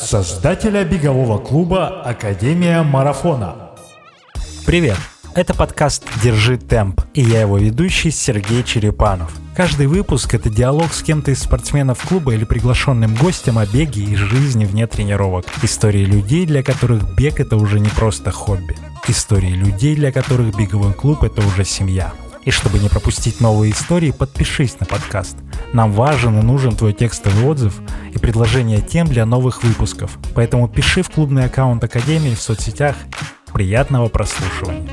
[0.00, 3.70] создателя бегового клуба Академия Марафона.
[4.64, 4.96] Привет!
[5.34, 9.32] Это подкаст «Держи темп» и я его ведущий Сергей Черепанов.
[9.54, 14.16] Каждый выпуск– это диалог с кем-то из спортсменов клуба или приглашенным гостем о беге и
[14.16, 15.44] жизни вне тренировок.
[15.62, 18.76] Истории людей, для которых бег– это уже не просто хобби.
[19.06, 22.12] Истории людей, для которых беговой клуб– это уже семья.
[22.50, 25.36] И чтобы не пропустить новые истории, подпишись на подкаст.
[25.72, 27.80] Нам важен и нужен твой текстовый отзыв
[28.12, 30.18] и предложение тем для новых выпусков.
[30.34, 32.96] Поэтому пиши в клубный аккаунт Академии в соцсетях.
[33.52, 34.90] Приятного прослушивания.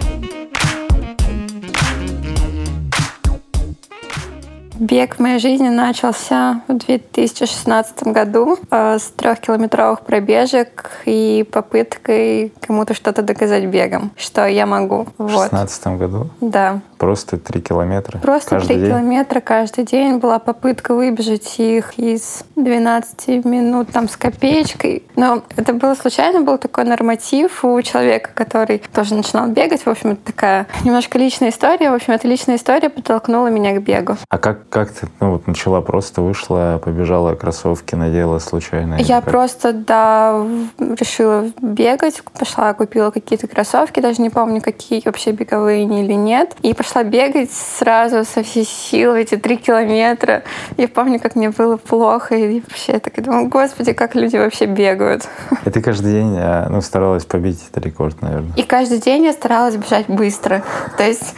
[4.79, 12.93] Бег в моей жизни начался в 2016 году э, с трехкилометровых пробежек и попыткой кому-то
[12.93, 15.07] что-то доказать бегом, что я могу.
[15.17, 16.29] В 2016 году?
[16.41, 16.81] Да.
[16.97, 18.17] Просто три километра?
[18.19, 20.17] Просто три километра каждый день.
[20.17, 25.03] Была попытка выбежать их из 12 минут там с копеечкой.
[25.15, 29.81] Но это было случайно, был такой норматив у человека, который тоже начинал бегать.
[29.83, 31.91] В общем, это такая немножко личная история.
[31.91, 34.17] В общем, эта личная история подтолкнула меня к бегу.
[34.29, 38.95] А как, как ты ну, вот начала просто вышла, побежала, кроссовки надела случайно?
[38.99, 40.45] Я просто, да,
[40.79, 42.21] решила бегать.
[42.37, 46.55] Пошла, купила какие-то кроссовки, даже не помню, какие вообще беговые или нет.
[46.61, 50.43] И пошла пошла бегать сразу со всей силы, эти три километра.
[50.77, 54.65] Я помню, как мне было плохо, и вообще я так думаю, господи, как люди вообще
[54.65, 55.27] бегают.
[55.65, 58.53] И ты каждый день э, ну, старалась побить этот рекорд, наверное?
[58.55, 60.63] И каждый день я старалась бежать быстро.
[60.97, 61.35] То есть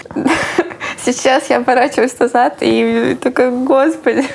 [1.04, 4.26] сейчас я оборачиваюсь назад и такой, господи,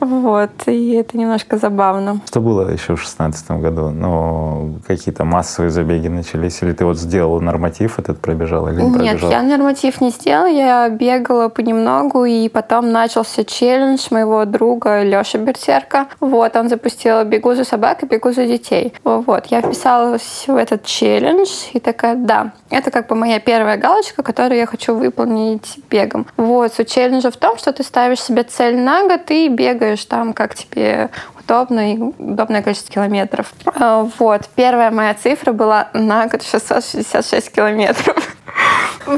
[0.00, 2.20] вот, и это немножко забавно.
[2.26, 3.90] Что было еще в шестнадцатом году?
[3.90, 6.62] Ну, какие-то массовые забеги начались?
[6.62, 9.30] Или ты вот сделала норматив этот, пробежала или не Нет, пробежала?
[9.32, 16.06] я норматив не сделала, я бегала понемногу, и потом начался челлендж моего друга Лёши Берсерка.
[16.20, 18.92] Вот, он запустил «Бегу за собак» и «Бегу за детей».
[19.04, 24.22] Вот, я вписалась в этот челлендж, и такая, да, это как бы моя первая галочка,
[24.22, 26.26] которую я хочу выполнить бегом.
[26.36, 30.32] Вот, суть челленджа в том, что ты ставишь себе цель на год и бегаешь там,
[30.32, 33.52] как тебе удобно и удобное количество километров.
[33.66, 34.48] А, вот.
[34.54, 38.36] Первая моя цифра была на год 666 километров.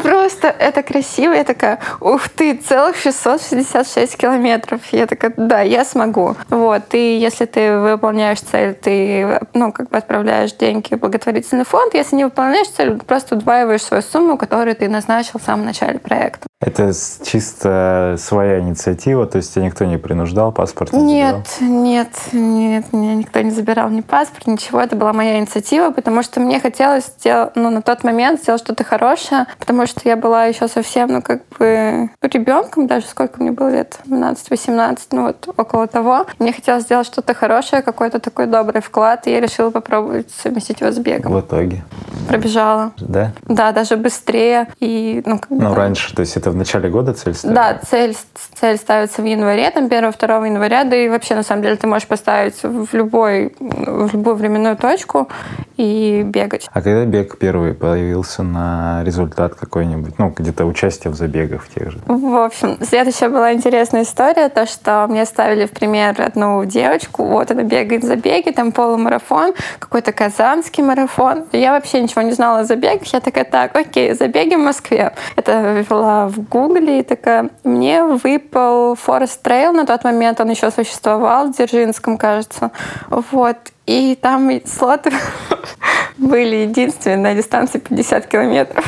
[0.03, 1.33] Просто это красиво.
[1.33, 4.81] Я такая, ух ты, целых 666 километров.
[4.93, 6.37] Я такая, да, я смогу.
[6.49, 6.83] Вот.
[6.93, 11.95] И если ты выполняешь цель, ты, ну, как бы отправляешь деньги в благотворительный фонд.
[11.95, 16.47] Если не выполняешь цель, просто удваиваешь свою сумму, которую ты назначил в самом начале проекта.
[16.61, 16.93] Это
[17.25, 21.83] чисто своя инициатива, то есть тебя никто не принуждал, паспорт не Нет, забирал?
[21.83, 24.79] нет, нет, меня никто не забирал ни паспорт, ничего.
[24.79, 28.85] Это была моя инициатива, потому что мне хотелось сделать, ну, на тот момент сделать что-то
[28.85, 33.71] хорошее, потому что я была еще совсем, ну, как бы ребенком, даже сколько мне было
[33.71, 36.27] лет, 12-18, ну, вот около того.
[36.39, 40.91] Мне хотелось сделать что-то хорошее, какой-то такой добрый вклад, и я решила попробовать совместить его
[40.91, 41.33] с бегом.
[41.33, 41.83] В итоге?
[42.29, 42.93] Пробежала.
[42.99, 43.33] Да?
[43.47, 44.69] Да, даже быстрее.
[44.79, 47.49] И, ну, как ну раньше, то есть это в начале года цель ставится?
[47.49, 48.17] Да, цель,
[48.55, 52.09] цель ставится в январе, там 1-2 января, да и вообще, на самом деле, ты можешь
[52.09, 55.29] поставить в, любой, в любую временную точку
[55.77, 56.69] и бегать.
[56.73, 60.19] А когда бег первый появился на результат какой-нибудь?
[60.19, 61.99] Ну, где-то участие в забегах в тех же?
[62.07, 67.51] В общем, следующая была интересная история, то, что мне ставили в пример одну девочку, вот
[67.51, 71.45] она бегает забеги, там полумарафон, какой-то казанский марафон.
[71.53, 75.13] Я вообще ничего не знала о забегах, я такая, так, окей, забеги в Москве.
[75.37, 80.71] Это вела в Гугле и такая, мне выпал Forest Trail, на тот момент он еще
[80.71, 82.71] существовал, в Дзержинском, кажется.
[83.09, 83.57] Вот.
[83.87, 85.11] И там слоты
[86.21, 88.85] были единственные на дистанции 50 километров.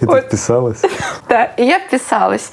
[0.00, 0.82] И ты вписалась?
[1.28, 2.50] Да, и я вписалась.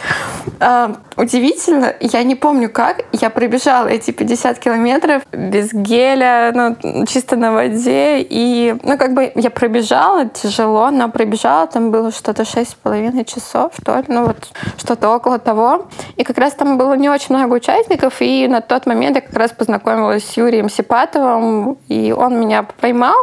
[0.59, 7.35] А, удивительно, я не помню как, я пробежала эти 50 километров без геля, ну, чисто
[7.35, 8.19] на воде.
[8.19, 13.97] И, ну, как бы я пробежала тяжело, но пробежала, там было что-то 6,5 часов, что
[13.97, 15.87] ли, ну, вот что-то около того.
[16.17, 19.35] И как раз там было не очень много участников, и на тот момент я как
[19.35, 23.15] раз познакомилась с Юрием Сипатовым, и он меня поймал,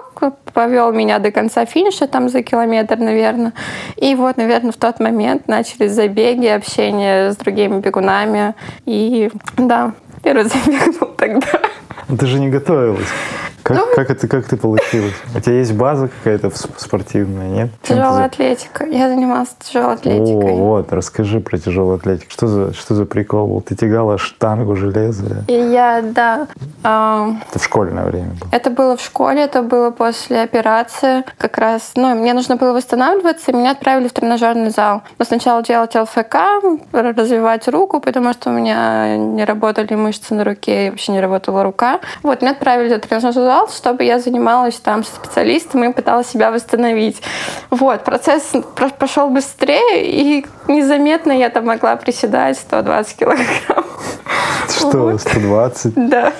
[0.54, 3.52] повел меня до конца финиша, там за километр, наверное.
[3.96, 8.54] И вот, наверное, в тот момент начались забеги, общение с другими бегунами.
[8.86, 9.92] И да,
[10.22, 11.60] первый забег был тогда.
[12.18, 13.08] Ты же не готовилась.
[13.64, 15.14] Как, ну, как, это, как ты получилось?
[15.34, 17.70] У тебя есть база какая-то спортивная, нет?
[17.82, 18.84] Тяжелая атлетика.
[18.84, 20.52] Я занималась тяжелой атлетикой.
[20.52, 22.30] О, вот, расскажи про тяжелую атлетику.
[22.30, 23.60] Что за, что за прикол был?
[23.62, 25.46] Ты тягала штангу железа?
[25.48, 26.46] И я, да.
[26.82, 28.50] А, Это в школьное время было.
[28.52, 31.24] Это было в школе, это было после операции.
[31.38, 35.04] Как раз, ну, мне нужно было восстанавливаться, и меня отправили в тренажерный зал.
[35.18, 36.36] Но сначала делать ЛФК,
[36.92, 41.62] развивать руку, потому что у меня не работали мышцы на руке, и вообще не работала
[41.62, 42.00] рука.
[42.22, 47.22] Вот, меня отправили в тренажерный зал, чтобы я занималась там специалистом и пыталась себя восстановить.
[47.70, 53.84] Вот, процесс про- прошел быстрее, и незаметно я там могла приседать 120 килограмм.
[54.68, 55.20] Что, Вот.
[55.20, 55.92] 120?
[56.08, 56.32] Да.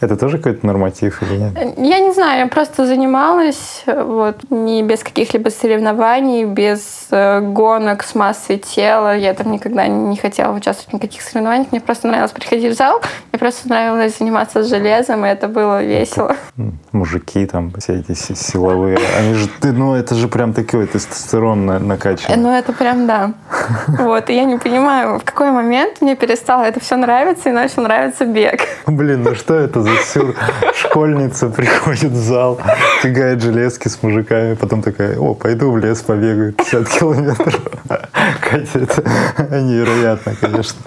[0.00, 1.52] Это тоже какой-то норматив или нет?
[1.78, 8.14] Я не знаю, я просто занималась вот, не без каких-либо соревнований, без э, гонок с
[8.14, 9.16] массой тела.
[9.16, 11.68] Я там никогда не хотела участвовать в никаких соревнованиях.
[11.72, 13.00] Мне просто нравилось приходить в зал,
[13.32, 16.36] мне просто нравилось заниматься с железом, и это было весело.
[16.58, 18.98] М, Мужики там, все эти си- силовые.
[19.18, 22.36] Они же, ну это же прям такой тестостерон на- накачанный.
[22.36, 23.32] Ну, это прям да.
[23.88, 27.82] Вот, и я не понимаю, в какой момент мне перестало это все нравиться и начал
[27.82, 28.60] нравиться бег.
[28.86, 30.34] Блин, ну что это за сюр?
[30.74, 32.58] Школьница приходит в зал,
[33.02, 37.60] тягает железки с мужиками, потом такая, о, пойду в лес побегаю 50 километров.
[38.54, 39.02] Катя, это
[39.60, 40.78] невероятно, конечно.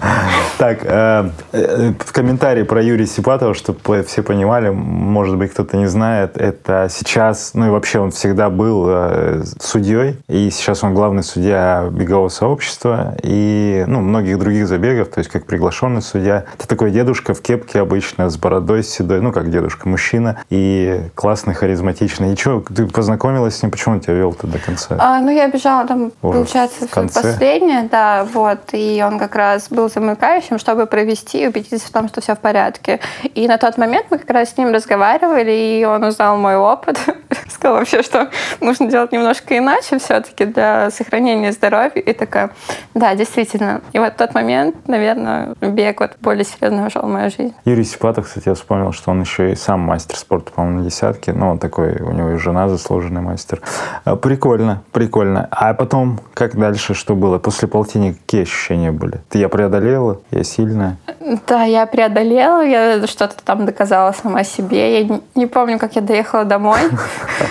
[0.56, 5.86] Так, э, э, в комментарии про Юрия Сипатова, чтобы все понимали, может быть, кто-то не
[5.86, 11.22] знает, это сейчас, ну и вообще он всегда был э, судьей, и сейчас он главный
[11.22, 16.44] судья бегового сообщества и ну, многих других забегов, то есть как приглашенный судья.
[16.58, 21.52] Это такой дедушка в кепке обычно, с бородой, седой, ну как дедушка, мужчина, и классный,
[21.52, 22.32] харизматичный.
[22.32, 24.96] И что, ты познакомилась с ним, почему он тебя вел-то до конца?
[24.98, 27.36] А, ну, я бежала там, Уже получается, в конце?
[27.58, 32.08] Последнее, да, вот, и он как раз был замыкающим, чтобы провести и убедиться в том,
[32.08, 33.00] что все в порядке.
[33.34, 35.50] И на тот момент мы как раз с ним разговаривали,
[35.80, 36.98] и он узнал мой опыт,
[37.48, 38.28] сказал вообще, что
[38.60, 42.00] нужно делать немножко иначе все-таки для сохранения здоровья.
[42.00, 42.50] И такая,
[42.94, 43.80] да, действительно.
[43.92, 47.54] И вот в тот момент, наверное, бег вот более серьезно вошел в мою жизнь.
[47.64, 51.32] Юрий Сипатов, кстати, я вспомнил, что он еще и сам мастер спорта, по-моему, на десятке.
[51.32, 53.60] Ну, он такой, у него и жена заслуженный мастер.
[54.04, 55.48] А, Прикольно, прикольно.
[55.50, 57.38] А потом, как дальше, что было?
[57.48, 59.22] После полтинника какие ощущения были?
[59.30, 60.98] Ты я преодолела, я сильная.
[61.46, 65.00] Да, я преодолела, я что-то там доказала сама себе.
[65.00, 66.80] Я не, помню, как я доехала домой.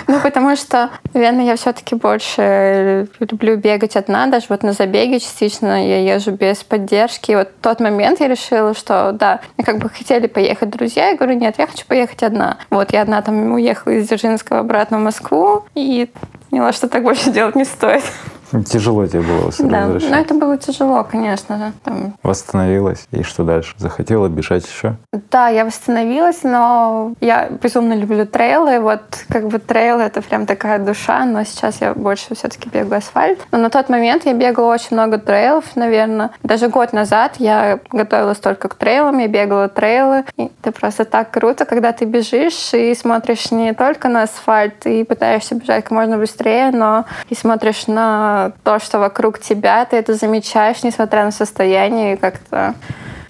[0.08, 4.28] Ну, потому что, наверное, я все-таки больше люблю бегать одна.
[4.28, 7.32] Даже вот на забеге частично я езжу без поддержки.
[7.32, 11.10] И вот в тот момент я решила, что да, мне как бы хотели поехать друзья.
[11.10, 12.58] Я говорю, нет, я хочу поехать одна.
[12.70, 16.10] Вот я одна там уехала из Дзержинского обратно в Москву и
[16.50, 18.04] поняла, что так больше делать не стоит.
[18.66, 21.58] Тяжело тебе было Да, но это было тяжело, конечно.
[21.58, 21.74] же.
[21.84, 23.06] Там Восстановилась.
[23.12, 23.74] И что дальше?
[23.78, 24.96] Захотела бежать еще?
[25.32, 28.80] Да, я восстановилась, но я безумно люблю трейлы.
[28.80, 33.40] Вот как бы трейл— это прям такая душа, но сейчас я больше все-таки бегаю асфальт.
[33.52, 36.32] Но на тот момент я бегала очень много трейлов, наверное.
[36.44, 40.24] Даже год назад я готовилась только к трейлам, я бегала трейлы.
[40.38, 45.04] И это просто так круто, когда ты бежишь и смотришь не только на асфальт и
[45.04, 50.14] пытаешься бежать как можно быстрее, но и смотришь на то, что вокруг тебя, ты это
[50.14, 52.76] замечаешь, несмотря на состояние, и как-то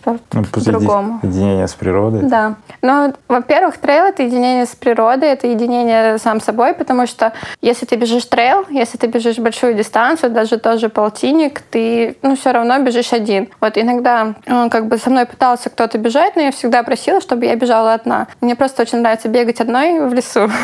[0.05, 1.19] Ну, по-другому.
[1.21, 2.21] Единение с природой.
[2.23, 2.55] Да.
[2.81, 7.97] Ну, во-первых, трейл— это единение с природой, это единение сам собой, потому что если ты
[7.97, 13.11] бежишь трейл, если ты бежишь большую дистанцию, даже тоже полтинник, ты, ну, все равно бежишь
[13.11, 13.49] один.
[13.59, 17.45] Вот иногда, ну, как бы со мной пытался кто-то бежать, но я всегда просила, чтобы
[17.45, 18.27] я бежала одна.
[18.39, 20.49] Мне просто очень нравится бегать одной в лесу.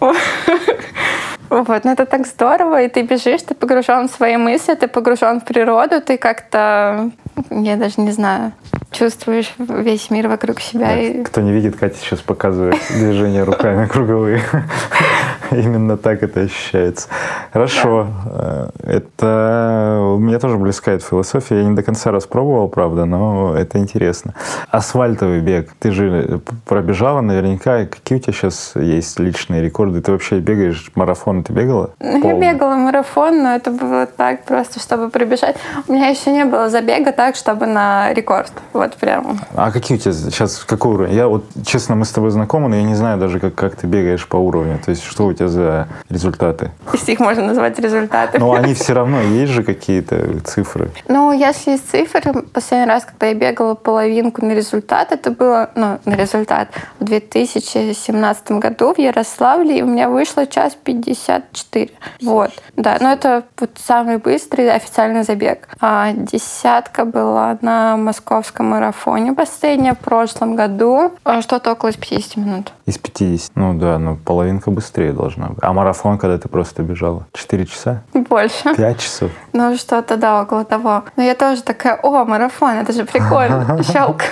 [1.48, 5.40] Вот, но это так здорово, и ты бежишь, ты погружен в свои мысли, ты погружен
[5.40, 7.10] в природу, ты как-то,
[7.50, 8.52] я даже не знаю,
[8.96, 10.96] чувствуешь весь мир вокруг себя.
[10.98, 14.40] и- Кто не видит, Катя сейчас показывает движение руками круговые.
[15.50, 17.08] Именно так это ощущается.
[17.52, 18.08] Хорошо.
[18.32, 21.58] Э, Это мне тоже близка эта философия.
[21.58, 24.34] Я не до конца распробовал, правда, но это интересно.
[24.70, 25.70] Асфальтовый бег.
[25.78, 27.84] Ты же пробежала наверняка.
[27.86, 30.00] Какие у тебя сейчас есть личные рекорды?
[30.00, 31.44] Ты вообще бегаешь марафон?
[31.44, 31.90] Ты бегала?
[32.00, 35.56] Ну, Я бегала марафон, но это было так просто, чтобы пробежать.
[35.86, 38.52] У меня еще не было забега так, чтобы на рекорд.
[38.72, 39.40] Вот прям.
[39.54, 41.14] А какие у тебя сейчас, какой уровень?
[41.14, 43.86] Я вот, честно, мы с тобой знакомы, но я не знаю даже, как, как ты
[43.86, 44.78] бегаешь по уровню.
[44.84, 46.70] То есть, что у тебя за результаты?
[46.92, 48.38] Если их можно назвать результаты.
[48.38, 50.90] Но они все равно, есть же какие-то цифры.
[51.08, 55.98] Ну, если из цифр, последний раз, когда я бегала половинку на результат, это было, ну,
[56.04, 56.68] на результат
[57.00, 61.90] в 2017 году в Ярославле, и у меня вышло час 54.
[62.22, 65.68] Вот, да, но это вот самый быстрый официальный забег.
[65.80, 72.72] А десятка была на московском марафоне последняя в прошлом году, а что-то около 50 минут.
[72.84, 73.52] Из 50.
[73.54, 75.58] Ну да, ну половинка быстрее должна быть.
[75.62, 77.26] А марафон, когда ты просто бежала?
[77.32, 78.02] 4 часа?
[78.12, 78.74] Больше.
[78.74, 79.30] 5 часов?
[79.52, 81.04] Ну, что-то, да, около того.
[81.16, 83.82] Но я тоже такая, о, марафон, это же прикольно.
[83.92, 84.22] Щелк.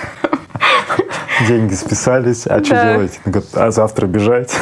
[1.47, 3.19] Деньги списались, а что делаете?
[3.25, 4.55] Говорит, а завтра бежать?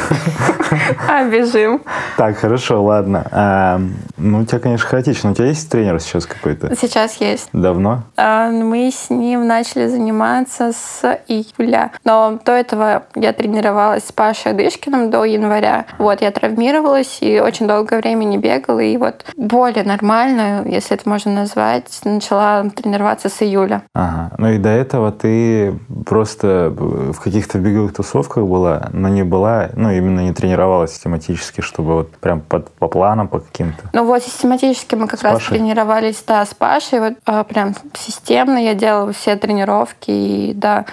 [1.08, 1.82] А, бежим.
[2.16, 3.26] Так, хорошо, ладно.
[3.30, 3.80] А,
[4.16, 5.30] ну, у тебя, конечно, хаотично.
[5.30, 6.74] У тебя есть тренер сейчас какой-то?
[6.74, 7.48] Сейчас есть.
[7.52, 8.02] Давно?
[8.16, 11.92] А, Мы с ним начали заниматься с июля.
[12.04, 15.86] Но до этого я тренировалась с Пашей Адышкиным до января.
[15.98, 18.80] Вот, я травмировалась и очень долгое время не бегала.
[18.80, 23.82] И вот более нормально, если это можно назвать, начала тренироваться с июля.
[23.94, 24.32] Ага.
[24.38, 29.90] Ну и до этого ты просто в каких-то беговых тусовках была, но не была, ну
[29.90, 33.84] именно не тренировалась систематически, чтобы вот прям под- по планам, по каким-то.
[33.92, 35.58] Ну вот систематически мы как С раз Пашей?
[35.58, 37.00] тренировались, да, с Пашей.
[37.00, 40.84] Вот а, прям системно я делала все тренировки, и да,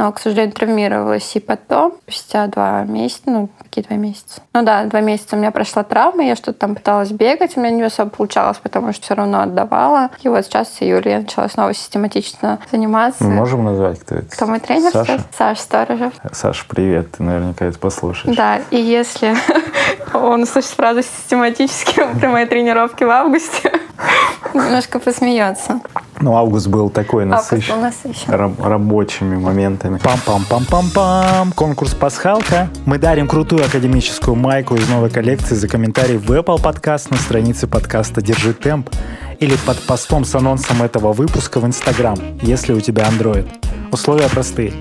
[0.00, 1.36] но, к сожалению, травмировалась.
[1.36, 4.40] И потом, спустя два месяца, ну, какие два месяца?
[4.54, 7.70] Ну да, два месяца у меня прошла травма, я что-то там пыталась бегать, у меня
[7.70, 10.08] не особо получалось, потому что все равно отдавала.
[10.22, 13.22] И вот сейчас с июля я начала снова систематично заниматься.
[13.24, 14.34] Мы можем назвать, кто это?
[14.34, 15.04] Кто мой тренер Саша?
[15.04, 15.26] сейчас?
[15.36, 16.14] Саша Сторожев.
[16.32, 18.34] Саша, привет, ты наверняка это послушаешь.
[18.34, 19.36] Да, и если
[20.14, 23.70] он услышит фразу систематически при моей тренировке в августе,
[24.54, 25.80] немножко посмеется.
[26.20, 27.74] Ну, август был такой Август насыщен.
[27.74, 28.30] был насыщен.
[28.32, 29.98] раб- рабочими моментами.
[29.98, 31.52] Пам-пам-пам-пам-пам.
[31.54, 32.68] Конкурс «Пасхалка».
[32.86, 37.66] Мы дарим крутую академическую майку из новой коллекции за комментарий в Apple Podcast на странице
[37.66, 38.90] подкаста «Держи темп»
[39.38, 43.48] или под постом с анонсом этого выпуска в Instagram, если у тебя Android.
[43.92, 44.72] Условия простые.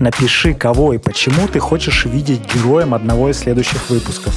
[0.00, 4.34] Напиши, кого и почему ты хочешь видеть героем одного из следующих выпусков.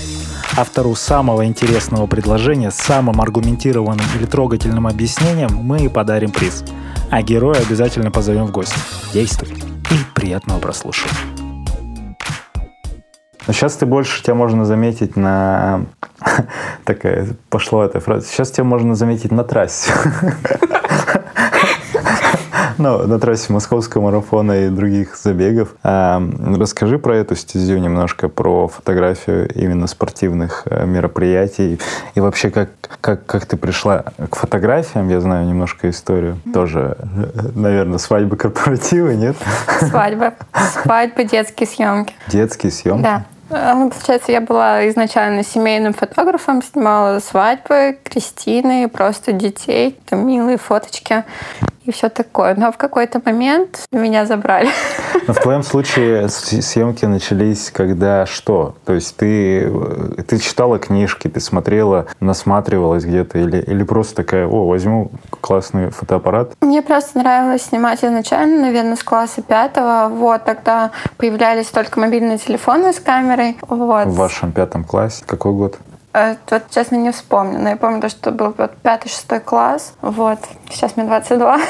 [0.58, 6.64] Автору самого интересного предложения с самым аргументированным или трогательным объяснением мы и подарим приз.
[7.12, 8.78] А героя обязательно позовем в гости.
[9.14, 9.50] Действуй.
[9.50, 11.16] И приятного прослушивания.
[13.48, 15.86] Но сейчас ты больше, тебя можно заметить на...
[16.84, 18.28] Такая пошла эта фраза.
[18.28, 19.92] Сейчас тебя можно заметить на трассе.
[22.80, 25.76] Ну, на трассе московского марафона и других забегов.
[25.84, 26.24] А,
[26.58, 31.78] расскажи про эту стезю немножко, про фотографию именно спортивных э, мероприятий.
[32.16, 32.70] И вообще, как,
[33.02, 35.10] как, как ты пришла к фотографиям?
[35.10, 36.40] Я знаю немножко историю.
[36.54, 39.36] Тоже, э, наверное, свадьбы корпоративы, нет?
[39.82, 40.36] Свадьба.
[40.82, 42.14] Свадьбы, детские съемки.
[42.30, 43.04] Детские съемки.
[43.04, 43.26] Да.
[43.50, 50.58] А, Ну, получается, я была изначально семейным фотографом, снимала свадьбы, крестины, просто детей, там милые
[50.58, 51.26] фоточки
[51.90, 52.56] и все такое.
[52.56, 54.70] Но в какой-то момент меня забрали.
[55.28, 58.76] Но в твоем случае съемки начались когда что?
[58.86, 64.48] То есть ты, э, ты читала книжки, ты смотрела, насматривалась где-то или, или просто такая,
[64.48, 66.54] о, возьму классный фотоаппарат?
[66.62, 70.10] Мне просто нравилось снимать изначально, наверное, с класса пятого.
[70.10, 73.58] Вот, тогда появлялись только мобильные телефоны с камерой.
[73.68, 74.08] Вот.
[74.08, 75.24] В вашем пятом классе?
[75.26, 75.78] Какой год?
[76.14, 79.94] Э, Вот, честно, не вспомню, но я помню, то, что был вот пятый-шестой класс.
[80.02, 80.40] Вот.
[80.72, 81.60] Сейчас мне 22.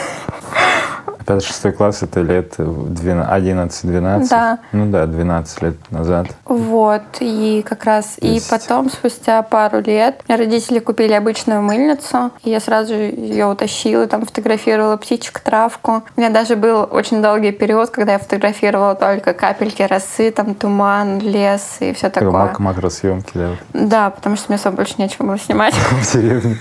[1.25, 4.27] Пятый, шестой класс это лет 11-12?
[4.29, 4.57] Да.
[4.71, 6.27] Ну да, 12 лет назад.
[6.45, 12.49] Вот, и как раз, и есть- потом, спустя пару лет, родители купили обычную мыльницу, и
[12.49, 16.03] я сразу ее утащила, там фотографировала птичек, травку.
[16.17, 21.19] У меня даже был очень долгий период, когда я фотографировала только капельки росы, там туман,
[21.19, 22.31] лес и все такое.
[22.31, 25.73] мак- макросъемки, да, Да, потому что мне особо больше нечего было снимать.
[25.91, 26.57] в деревне.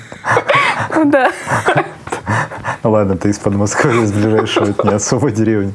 [1.05, 1.31] Да.
[2.89, 5.73] Ладно, ты из Подмосковья, из ближайшего, не особо деревня.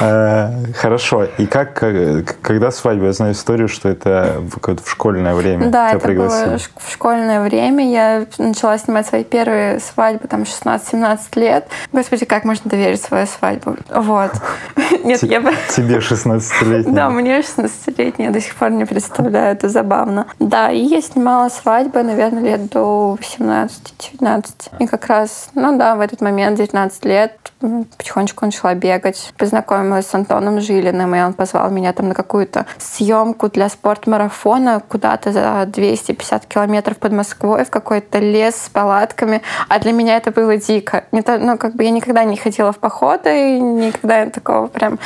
[0.00, 1.24] А, Хорошо.
[1.38, 3.06] И как, э, когда свадьба?
[3.06, 4.42] Я знаю историю, что это
[4.84, 7.88] в школьное время Да, это было в школьное время.
[7.90, 11.68] Я начала снимать свои первые свадьбы, там, 16-17 лет.
[11.92, 13.76] Господи, как можно доверить свою свадьбу?
[13.90, 14.32] Вот.
[15.04, 15.52] Нет, я бы...
[15.74, 16.92] Тебе 16-летний.
[16.92, 20.26] Да, мне 16-летняя, до сих пор не представляю, это забавно.
[20.38, 24.44] Да, и я снимала свадьбы, наверное, лет до 18-19.
[24.80, 29.32] И как раз, ну да, в этот момент, 19 лет, потихонечку начала бегать.
[29.36, 35.32] Познакомилась с Антоном Жилиным, и он позвал меня там на какую-то съемку для спортмарафона куда-то
[35.32, 39.42] за 250 километров под Москвой в какой-то лес с палатками.
[39.68, 41.04] А для меня это было дико.
[41.12, 44.98] Не то, ну, как бы я никогда не ходила в походы, и никогда такого прям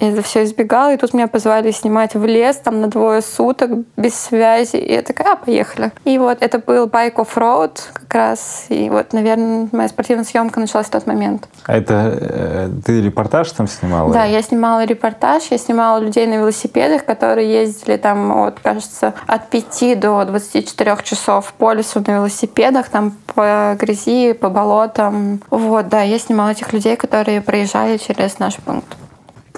[0.00, 0.94] это все избегала.
[0.94, 4.76] И тут меня позвали снимать в лес там на двое суток без связи.
[4.76, 5.92] И я такая, а, поехали.
[6.04, 8.66] И вот это был Bike Off Road как раз.
[8.68, 11.48] И вот, наверное, моя спортивная съемка началась в тот момент.
[11.66, 14.12] А это э, ты репортаж там снимала?
[14.12, 19.50] Да, я снимала репортаж, я снимала людей на велосипедах, которые ездили там, вот, кажется, от
[19.50, 25.40] 5 до 24 часов по лесу на велосипедах, там по грязи, по болотам.
[25.50, 28.96] Вот, да, я снимала этих людей, которые проезжали через наш пункт.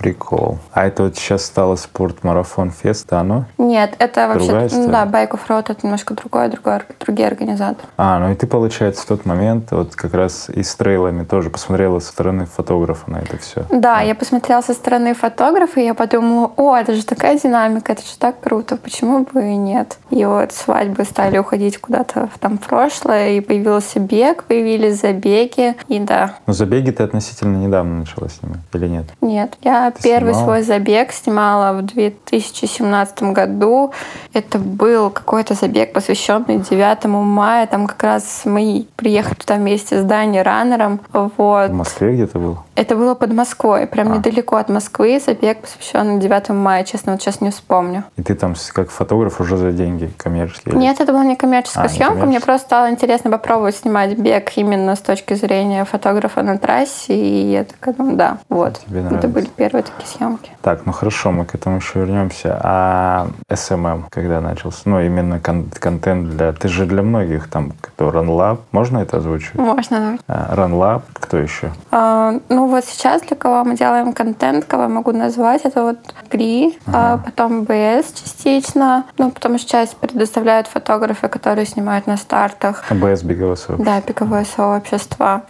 [0.04, 0.58] Прикол.
[0.74, 3.46] А это вот сейчас стало спорт-марафон фест, да, оно?
[3.56, 4.48] Нет, это вообще...
[4.48, 7.88] Другая ну да, Bike of Road это немножко другое, другое, другие организаторы.
[7.96, 11.48] А, ну и ты, получается, в тот момент вот как раз и с трейлами тоже
[11.48, 13.64] посмотрела со стороны фотографа на это все.
[13.70, 18.02] Да, я посмотрела со стороны фотографа, и я подумала, о, это же такая динамика, это
[18.02, 19.96] же так круто, почему бы и нет?
[20.10, 25.98] И вот свадьбы стали уходить куда-то в там прошлое, и появился бег, появились забеги, и
[25.98, 29.06] да, Но забеги ты относительно недавно начала снимать, или нет?
[29.22, 29.56] нет.
[29.62, 30.44] Я первый снимала?
[30.44, 33.92] свой забег снимала в 2017 году.
[34.32, 37.66] Это был какой-то забег, посвященный 9 мая.
[37.66, 41.00] Там как раз мы приехали туда вместе с Дани Раннером.
[41.12, 41.70] Вот.
[41.70, 42.58] В Москве где-то был?
[42.76, 44.16] Это было под Москвой, прям А.
[44.16, 45.20] недалеко от Москвы.
[45.24, 46.82] Забег, посвященный 9 мая.
[46.84, 48.02] Честно, вот сейчас не вспомню.
[48.16, 50.72] И ты там как фотограф уже за деньги коммерческие?
[50.74, 52.26] или- Нет, это была не коммерческая А, не съемка.
[52.26, 57.14] Мне просто стало интересно попробовать снимать бег именно с точки зрения фотографа на трассе.
[57.14, 58.80] И я такая, ну да, вот.
[58.86, 59.28] Тебе Это нравится.
[59.28, 60.50] были первые такие съемки.
[60.62, 62.58] Так, ну хорошо, мы к этому еще вернемся.
[62.62, 64.80] А SMM когда начался?
[64.86, 66.52] Ну, именно кон- контент для...
[66.52, 69.54] Ты же для многих там, кто RunLab, можно это озвучивать?
[69.60, 71.70] Можно А, RunLab, кто еще?
[71.92, 75.98] А, ну вот сейчас для кого мы делаем контент, кого могу назвать, это вот
[76.30, 82.84] Гри, а потом БС частично, ну потому что часть предоставляют фотографы, которые снимают на стартах.
[82.90, 83.84] АБС беговое сообщество.
[83.84, 85.42] Да, пиковое сообщество.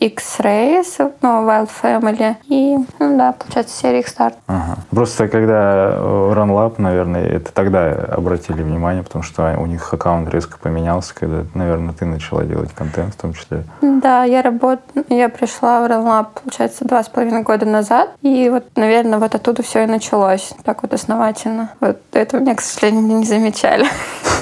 [0.00, 2.36] X-Race, ну, Wild Family.
[2.46, 4.34] И, ну да, получается, серия X-Start.
[4.46, 4.76] Ага.
[4.90, 10.58] Просто когда э, RunLab, наверное, это тогда обратили внимание, потому что у них аккаунт резко
[10.58, 13.64] поменялся, когда, наверное, ты начала делать контент в том числе.
[13.80, 14.80] Да, я работ...
[15.08, 18.10] я пришла в Runlab, получается, два с половиной года назад.
[18.22, 20.52] И вот, наверное, вот оттуда все и началось.
[20.64, 21.72] Так вот основательно.
[21.80, 23.86] Вот этого меня, к сожалению, не замечали.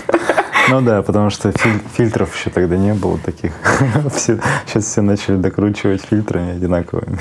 [0.71, 3.53] Ну да, потому что филь- фильтров еще тогда не было таких.
[4.15, 7.19] Все, сейчас все начали докручивать фильтрами одинаковыми.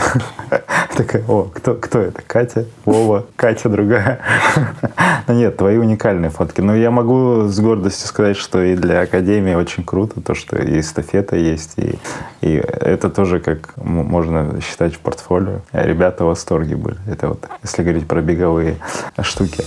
[0.95, 2.21] Такая, о, кто, кто это?
[2.25, 2.65] Катя?
[2.83, 3.25] Вова?
[3.35, 4.19] Катя другая?
[5.27, 6.61] Ну нет, твои уникальные фотки.
[6.61, 10.79] Но я могу с гордостью сказать, что и для Академии очень круто, то, что и
[10.79, 11.99] эстафета есть, и,
[12.39, 15.59] и это тоже как можно считать в портфолио.
[15.73, 16.97] Ребята в восторге были.
[17.09, 18.77] Это вот, если говорить про беговые
[19.21, 19.65] штуки.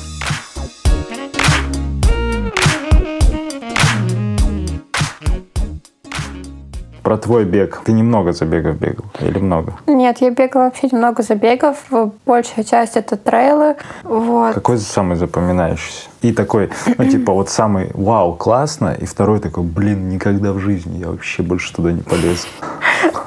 [7.10, 7.82] Про твой бег.
[7.84, 9.04] Ты немного забегов бегал?
[9.18, 9.72] Или много?
[9.88, 11.76] Нет, я бегала вообще немного забегов.
[12.24, 13.74] Большая часть это трейлы.
[14.04, 14.54] Вот.
[14.54, 16.09] Какой самый запоминающийся?
[16.22, 20.98] И такой, ну, типа, вот самый вау, классно, и второй такой, блин, никогда в жизни
[20.98, 22.46] я вообще больше туда не полез.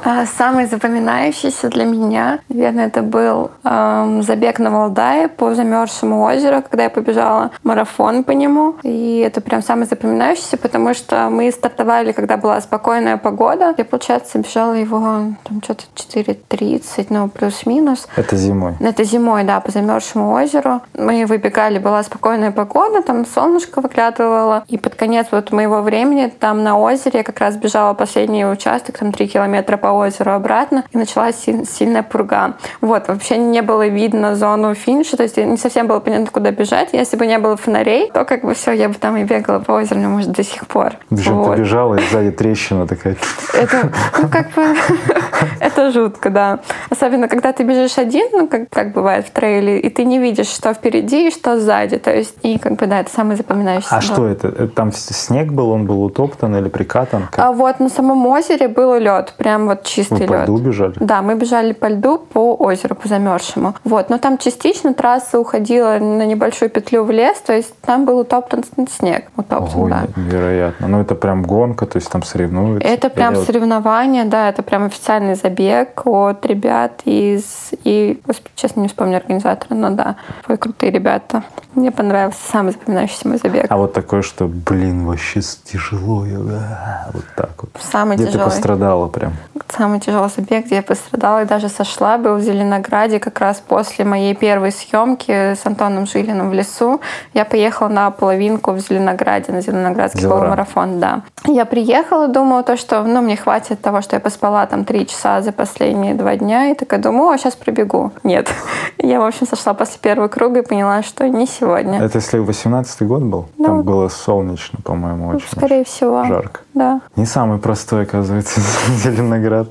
[0.03, 6.61] А Самый запоминающийся для меня, наверное, это был эм, забег на Валдае по замерзшему озеру,
[6.61, 8.75] когда я побежала марафон по нему.
[8.83, 13.73] И это прям самый запоминающийся, потому что мы стартовали, когда была спокойная погода.
[13.77, 14.99] Я, получается, бежала его
[15.43, 18.07] там что-то 4.30, ну, плюс-минус.
[18.15, 18.73] Это зимой.
[18.81, 20.81] Это зимой, да, по замерзшему озеру.
[20.97, 24.63] Мы выбегали, была спокойная погода, там солнышко выглядывало.
[24.67, 28.97] И под конец вот моего времени там на озере я как раз бежала последний участок,
[28.97, 32.55] там 3 километра по озеру обратно, и началась си- сильная пурга.
[32.81, 36.89] Вот, вообще не было видно зону финиша, то есть не совсем было понятно, куда бежать.
[36.93, 39.73] Если бы не было фонарей, то как бы все, я бы там и бегала по
[39.73, 40.93] озеру, может, до сих пор.
[41.09, 41.55] Причем Вот.
[41.55, 43.15] ты бежала, и сзади трещина такая.
[43.53, 43.91] Это,
[44.21, 44.63] ну, как бы,
[45.59, 46.59] это жутко, да.
[46.89, 50.47] Особенно, когда ты бежишь один, ну, как, как бывает в трейле, и ты не видишь,
[50.47, 51.97] что впереди и что сзади.
[51.97, 53.95] То есть, и как бы, да, это самый запоминающийся.
[53.95, 54.01] А был.
[54.01, 54.47] что это?
[54.47, 57.27] Это Там снег был, он был утоптан или прикатан?
[57.31, 57.39] Как?
[57.39, 60.43] А вот на самом озере был лед, прям вот чистый Вы по лед.
[60.43, 60.93] льду бежали?
[60.99, 63.75] Да, мы бежали по льду по озеру, по замерзшему.
[63.83, 68.19] Вот, но там частично трасса уходила на небольшую петлю в лес, то есть там был
[68.19, 69.25] утоптан снег.
[69.35, 70.07] Утоптан, Ого, да.
[70.15, 70.87] невероятно.
[70.87, 72.87] Ну, это прям гонка, то есть там соревнуются.
[72.87, 77.71] Это прям Или соревнования, да, это прям официальный забег от ребят из...
[77.83, 78.21] И,
[78.55, 80.15] честно, не вспомню организатора, но да,
[80.47, 81.43] ой, крутые ребята.
[81.75, 83.65] Мне понравился самый запоминающийся мой забег.
[83.69, 86.25] А вот такое, что, блин, вообще тяжело.
[86.25, 87.69] я, а, Вот так вот.
[87.81, 88.45] Самый Где ты тяжелый.
[88.45, 89.33] пострадала прям?
[89.69, 94.05] Самый тяжелый забег, где я пострадала и даже сошла, был в Зеленограде как раз после
[94.05, 97.01] моей первой съемки с Антоном Жилиным в лесу.
[97.33, 100.37] Я поехала на половинку в Зеленограде, на Зеленоградский Зелра.
[100.37, 101.21] полумарафон, да.
[101.45, 105.41] Я приехала, думала то, что ну, мне хватит того, что я поспала там три часа
[105.41, 108.11] за последние два дня, и такая думаю, о, сейчас пробегу.
[108.23, 108.49] Нет.
[108.99, 111.99] Я, в общем, сошла после первого круга и поняла, что не сегодня.
[112.01, 113.49] Это если 18-й год был?
[113.57, 115.47] Ну, Там было солнечно, по-моему, Ну, очень.
[115.47, 116.23] Скорее всего.
[116.25, 116.61] Жарко.
[116.73, 117.01] Да.
[117.15, 118.61] Не самый простой, оказывается,
[119.03, 119.67] Зеленоград.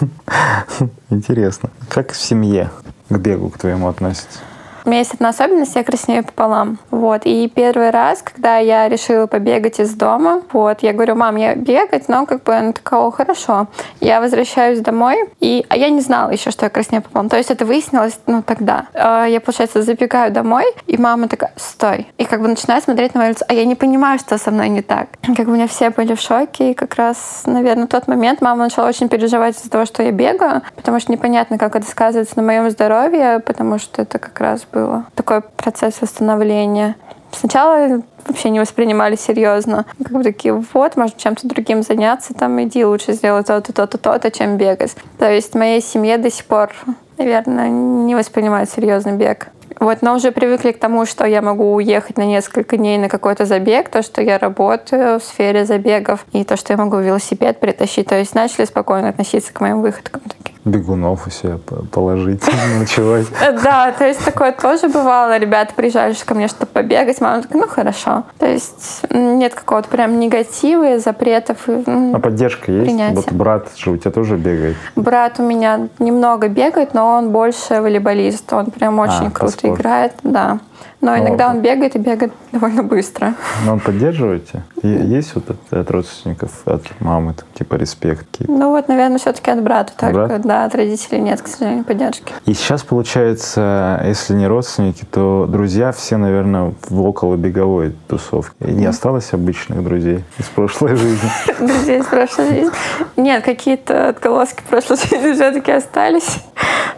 [1.10, 1.70] Интересно.
[1.88, 2.70] Как в семье
[3.08, 4.40] к бегу к твоему относится?
[4.88, 6.78] У меня есть одна особенность, я краснею пополам.
[6.90, 7.20] Вот.
[7.24, 12.08] И первый раз, когда я решила побегать из дома, вот, я говорю, мам, я бегать,
[12.08, 13.66] но как бы она такая, о, хорошо.
[14.00, 17.28] Я возвращаюсь домой, и а я не знала еще, что я краснею пополам.
[17.28, 18.86] То есть это выяснилось, ну, тогда.
[18.94, 22.06] А, я, получается, забегаю домой, и мама такая, стой.
[22.16, 24.70] И как бы начинает смотреть на мое лицо, а я не понимаю, что со мной
[24.70, 25.08] не так.
[25.36, 28.40] Как бы у меня все были в шоке, и как раз, наверное, в тот момент
[28.40, 32.38] мама начала очень переживать из-за того, что я бегаю, потому что непонятно, как это сказывается
[32.38, 34.77] на моем здоровье, потому что это как раз было
[35.14, 36.96] такой процесс восстановления.
[37.32, 39.86] Сначала вообще не воспринимали серьезно.
[40.02, 44.30] Как бы такие, вот, можно чем-то другим заняться, там иди лучше сделай то-то, то-то, то-то,
[44.30, 44.94] чем бегать.
[45.18, 46.72] То есть в моей семье до сих пор,
[47.16, 49.48] наверное, не воспринимают серьезный бег.
[49.80, 53.44] Вот, но уже привыкли к тому, что я могу уехать на несколько дней на какой-то
[53.44, 58.08] забег, то, что я работаю в сфере забегов, и то, что я могу велосипед притащить.
[58.08, 60.22] То есть начали спокойно относиться к моим выходкам.
[60.22, 60.57] Такие.
[60.70, 61.58] Бегунов у себя
[61.90, 62.42] положить,
[62.78, 63.26] ночевать.
[63.62, 65.38] Да, то есть такое тоже бывало.
[65.38, 67.20] Ребята приезжали ко мне, чтобы побегать.
[67.20, 68.24] Мама такая, ну хорошо.
[68.38, 71.58] То есть нет какого-то прям негатива, запретов.
[71.66, 73.14] А поддержка есть?
[73.14, 74.76] Вот брат же у тебя тоже бегает?
[74.96, 78.52] Брат у меня немного бегает, но он больше волейболист.
[78.52, 80.58] Он прям очень а, круто играет, да.
[81.00, 83.34] Но ну, иногда он бегает и бегает довольно быстро.
[83.64, 84.62] Но он поддерживаете?
[84.82, 88.26] Есть вот от, от родственников, от мамы, там, типа респект?
[88.40, 90.26] Ну вот, наверное, все-таки от брата только.
[90.26, 90.42] Брат?
[90.42, 92.32] Да, от родителей нет, к сожалению, поддержки.
[92.46, 98.54] И сейчас, получается, если не родственники, то друзья все, наверное, в около беговой тусовке.
[98.60, 101.30] И не осталось обычных друзей из прошлой жизни?
[101.58, 102.72] Друзей из прошлой жизни?
[103.16, 106.38] Нет, какие-то отголоски прошлой жизни все-таки остались.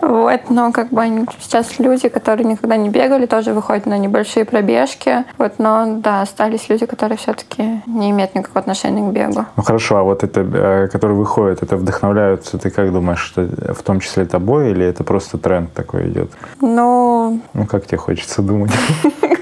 [0.01, 4.44] Вот, но как бы они сейчас люди, которые никогда не бегали, тоже выходят на небольшие
[4.44, 5.25] пробежки.
[5.38, 9.44] Вот, но да, остались люди, которые все-таки не имеют никакого отношения к бегу.
[9.57, 13.42] Ну хорошо, а вот это, э, которые выходят, это вдохновляются, ты как думаешь, что
[13.74, 16.30] в том числе тобой, или это просто тренд такой идет?
[16.60, 17.40] Ну...
[17.52, 18.72] Ну как тебе хочется думать?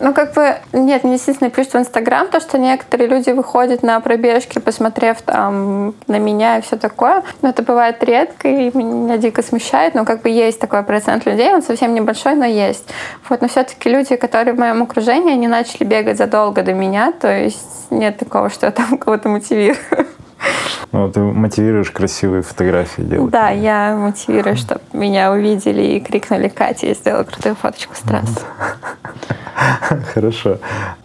[0.00, 3.98] Ну, как бы, нет, мне естественно пишут в Инстаграм то, что некоторые люди выходят на
[3.98, 7.24] пробежки, посмотрев там на меня и все такое.
[7.42, 9.94] Но это бывает редко, и меня дико смущает.
[9.94, 12.84] Но как бы есть такой процент людей, он совсем небольшой, но есть.
[13.28, 17.28] Вот, но все-таки люди, которые в моем окружении, они начали бегать задолго до меня, то
[17.36, 19.76] есть нет такого, что я там кого-то мотивирую.
[20.92, 23.30] Ну, ты мотивируешь красивые фотографии делать.
[23.30, 28.40] Да, я мотивирую, чтобы меня увидели и крикнули «Катя, я сделала крутую фоточку с трассы».
[30.14, 30.58] Хорошо.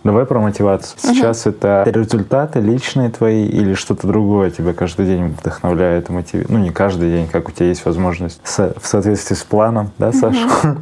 [0.03, 0.99] Давай про мотивацию.
[1.01, 6.49] Сейчас это результаты личные твои или что-то другое тебя каждый день вдохновляет и мотивирует?
[6.49, 10.45] Ну, не каждый день, как у тебя есть возможность в соответствии с планом, да, Саша?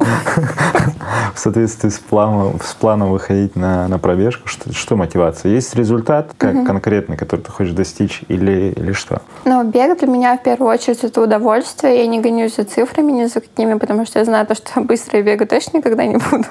[1.34, 4.48] В соответствии с планом, с планом выходить на, на пробежку.
[4.48, 5.52] Что, что мотивация?
[5.52, 9.22] Есть результат как конкретный, который ты хочешь достичь или, или что?
[9.44, 11.98] Ну, бег для меня в первую очередь это удовольствие.
[11.98, 15.20] Я не гонюсь за цифрами, ни за какими, потому что я знаю, то, что быстро
[15.20, 16.48] я бегаю точно никогда не буду.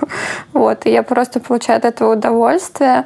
[0.54, 0.86] Вот.
[0.86, 2.61] И я просто получаю от этого удовольствие.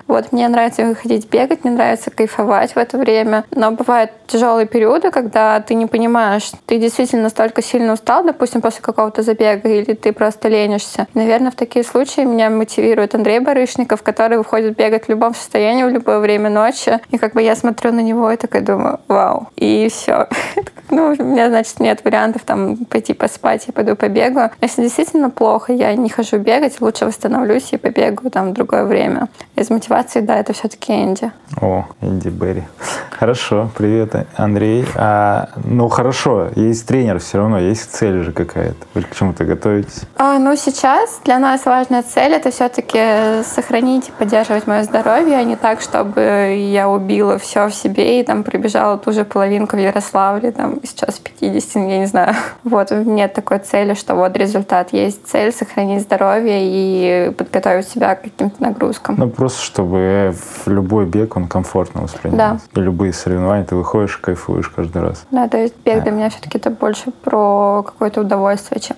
[0.07, 0.31] Вот.
[0.31, 3.45] Мне нравится выходить бегать, мне нравится кайфовать в это время.
[3.51, 8.81] Но бывают тяжелые периоды, когда ты не понимаешь, ты действительно настолько сильно устал, допустим, после
[8.81, 11.07] какого-то забега, или ты просто ленишься.
[11.13, 15.89] Наверное, в такие случаи меня мотивирует Андрей Барышников, который выходит бегать в любом состоянии, в
[15.89, 16.99] любое время ночи.
[17.11, 19.47] И как бы я смотрю на него и такая думаю, вау.
[19.55, 20.27] И все.
[20.91, 24.51] Ну, у меня, значит, нет вариантов там пойти поспать, я пойду побегаю.
[24.61, 29.27] Если действительно плохо, я не хожу бегать, лучше восстановлюсь и побегаю там в другое время.
[29.55, 31.31] Из мотивации, да, это все-таки Энди.
[31.61, 32.63] О, Энди Берри.
[33.11, 34.85] Хорошо, привет, Андрей.
[34.95, 38.75] А, ну, хорошо, есть тренер все равно, есть цель же какая-то.
[38.93, 40.01] Вы к чему-то готовитесь?
[40.17, 45.43] А, ну, сейчас для нас важная цель— это все-таки сохранить и поддерживать мое здоровье, а
[45.43, 49.79] не так, чтобы я убила все в себе и там пробежала ту же половинку в
[49.79, 52.35] Ярославле, там, сейчас 50, я не знаю.
[52.65, 54.91] Вот, нет такой цели, что вот результат.
[54.91, 59.15] Есть цель сохранить здоровье и подготовить себя к каким-то нагрузкам.
[59.17, 62.67] Ну, просто чтобы в любой бег он комфортно воспринимается.
[62.73, 62.81] Да.
[62.81, 65.25] И любые соревнования ты выходишь и кайфуешь каждый раз.
[65.31, 68.97] Да, то есть бег для меня все-таки это больше про какое-то удовольствие, чем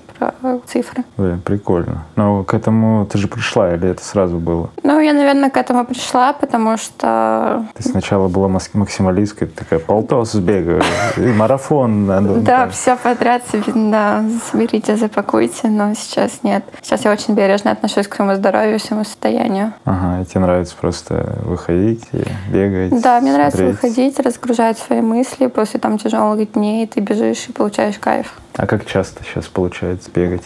[0.67, 1.03] цифры.
[1.17, 2.05] Блин, прикольно.
[2.15, 4.69] Но к этому ты же пришла или это сразу было?
[4.83, 7.65] Ну, я, наверное, к этому пришла, потому что...
[7.75, 10.81] Ты сначала была максималисткой, такая полтос сбегаю,
[11.17, 12.07] и марафон.
[12.43, 16.63] Да, все подряд себе, да, соберите, запакуйте, но сейчас нет.
[16.81, 19.73] Сейчас я очень бережно отношусь к своему здоровью, своему состоянию.
[19.85, 23.01] Ага, и тебе нравится просто выходить и бегать?
[23.01, 25.47] Да, мне нравится выходить, разгружать свои мысли.
[25.47, 28.33] После там тяжелых дней ты бежишь и получаешь кайф.
[28.57, 30.41] А как часто сейчас получается бегать?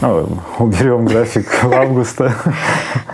[0.00, 0.26] Ну,
[0.58, 2.34] уберем график августа.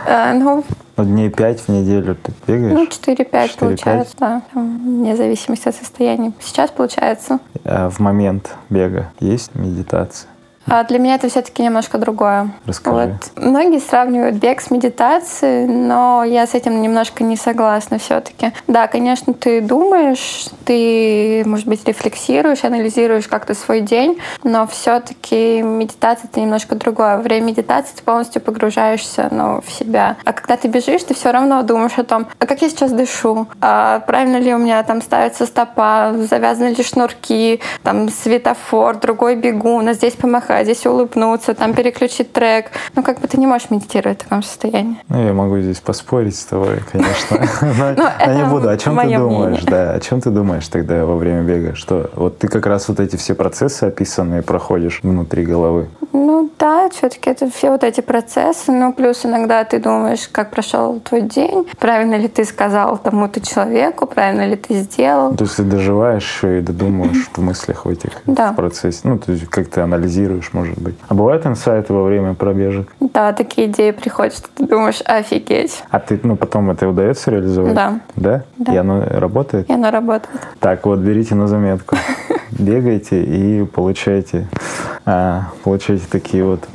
[0.07, 0.65] Э, ну,
[0.97, 2.73] ну, дней пять в неделю ты бегаешь?
[2.73, 4.43] Ну, 4-5 получается, да.
[4.55, 6.33] Вне зависимости от состояния.
[6.41, 7.41] Сейчас получается.
[7.65, 10.32] А в момент бега есть медитация?
[10.67, 12.51] А для меня это все-таки немножко другое.
[12.67, 13.19] Расскажи.
[13.37, 13.45] Вот.
[13.45, 18.53] Многие сравнивают бег с медитацией, но я с этим немножко не согласна все-таки.
[18.69, 26.29] Да, конечно, ты думаешь, ты, может быть, рефлексируешь, анализируешь как-то свой день, но все-таки медитация
[26.31, 27.17] это немножко другое.
[27.17, 30.17] Во время медитации ты полностью погружаешься ну, в себя.
[30.25, 33.49] А когда ты бежишь, ты все равно думаешь о том, а как я сейчас дышу,
[33.61, 39.89] а правильно ли у меня там ставится стопа, завязаны ли шнурки, там светофор, другой бегун,
[39.89, 42.67] а здесь помахать, здесь улыбнуться, там переключить трек.
[42.95, 44.97] Ну, как бы ты не можешь медитировать в таком состоянии.
[45.09, 47.39] Ну, я могу здесь поспорить с тобой, конечно.
[47.97, 48.69] Но это не буду.
[48.69, 49.63] О чем ты думаешь?
[49.65, 51.75] Да, о чем ты думаешь тогда во время бега?
[51.75, 55.89] Что вот ты как раз вот эти все процессы описанные проходишь внутри головы.
[56.13, 58.71] Ну да, все-таки это все вот эти процессы.
[58.71, 64.07] Ну, плюс иногда ты думаешь, как прошел твой день, правильно ли ты сказал тому-то человеку,
[64.07, 65.35] правильно ли ты сделал.
[65.35, 68.53] То есть ты доживаешь и додумываешь в мыслях в этих Да.
[68.53, 69.01] в процессе.
[69.05, 70.97] Ну, то есть как ты анализируешь, может быть.
[71.09, 72.93] А бывают инсайты во время пробежек?
[73.01, 75.83] Да, такие идеи приходят, что ты думаешь, офигеть.
[75.91, 77.75] А ты, ну, потом это удается реализовать?
[77.75, 78.01] Да.
[78.17, 78.43] Да?
[78.59, 78.73] Да.
[78.73, 79.69] И оно работает?
[79.71, 80.41] И оно работает.
[80.61, 81.97] Так, вот, берите на заметку.
[82.59, 84.47] Бегайте и получайте,
[85.07, 86.69] а, получайте такие вот,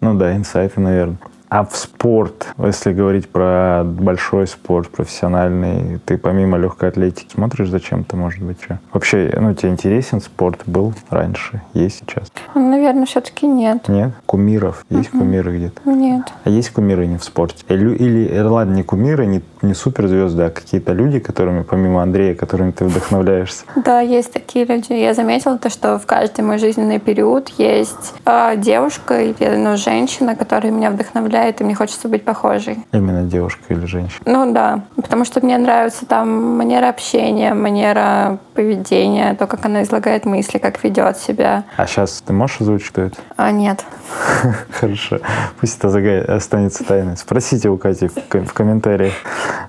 [0.00, 1.18] ну да, инсайты, наверное.
[1.52, 7.78] А в спорт, если говорить про большой спорт, профессиональный, ты помимо легкой атлетики смотришь за
[7.78, 8.78] чем-то, может быть, что?
[8.90, 10.60] Вообще, ну, тебе интересен спорт?
[10.64, 11.60] Был раньше?
[11.74, 12.32] Есть сейчас?
[12.54, 13.86] Ну, Наверное, все-таки нет.
[13.88, 14.12] Нет?
[14.24, 14.86] Кумиров?
[14.88, 15.90] Есть кумиры где-то?
[15.90, 16.32] Нет.
[16.42, 17.62] А есть кумиры не в спорте?
[17.68, 22.34] Или, или э, ладно, не кумиры, не, не суперзвезды, а какие-то люди, которыми, помимо Андрея,
[22.34, 23.64] которыми ты вдохновляешься?
[23.76, 24.94] Да, есть такие люди.
[24.94, 30.34] Я заметила то, что в каждый мой жизненный период есть э, девушка или ну, женщина,
[30.34, 32.78] которая меня вдохновляет, и мне хочется быть похожей.
[32.92, 34.20] Именно девушка или женщина?
[34.26, 40.24] Ну да, потому что мне нравится там манера общения, манера поведения, то, как она излагает
[40.24, 41.64] мысли, как ведет себя.
[41.76, 43.16] А сейчас ты можешь озвучить, что это?
[43.36, 43.84] А нет.
[44.80, 45.18] Хорошо.
[45.60, 47.16] Пусть это останется тайной.
[47.16, 49.14] Спросите у Кати в, ко- в комментариях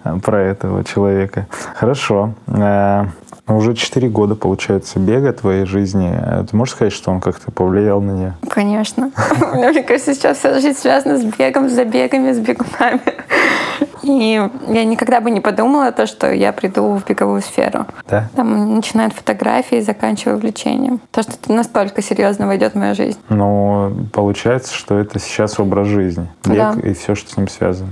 [0.04, 1.48] э, про этого человека.
[1.76, 2.34] Хорошо.
[3.48, 6.12] Ну, Уже 4 года, получается, бега твоей жизни.
[6.14, 8.34] Э, Ты можешь сказать, что он как-то повлиял на нее?
[8.50, 9.12] Конечно.
[9.54, 13.02] Мне кажется, сейчас вся жизнь связана с бегом, с забегами, с бегунами.
[14.04, 17.86] И я никогда бы не подумала то, что я приду в беговую сферу.
[18.08, 18.30] Да?
[18.36, 21.00] Там начиная от фотографии, заканчивая увлечением.
[21.12, 23.18] То, что это настолько серьезно войдет в мою жизнь.
[23.30, 26.28] Но получается, что это сейчас образ жизни.
[26.46, 26.76] Бег Да.
[26.84, 27.90] и все, что с ним связано.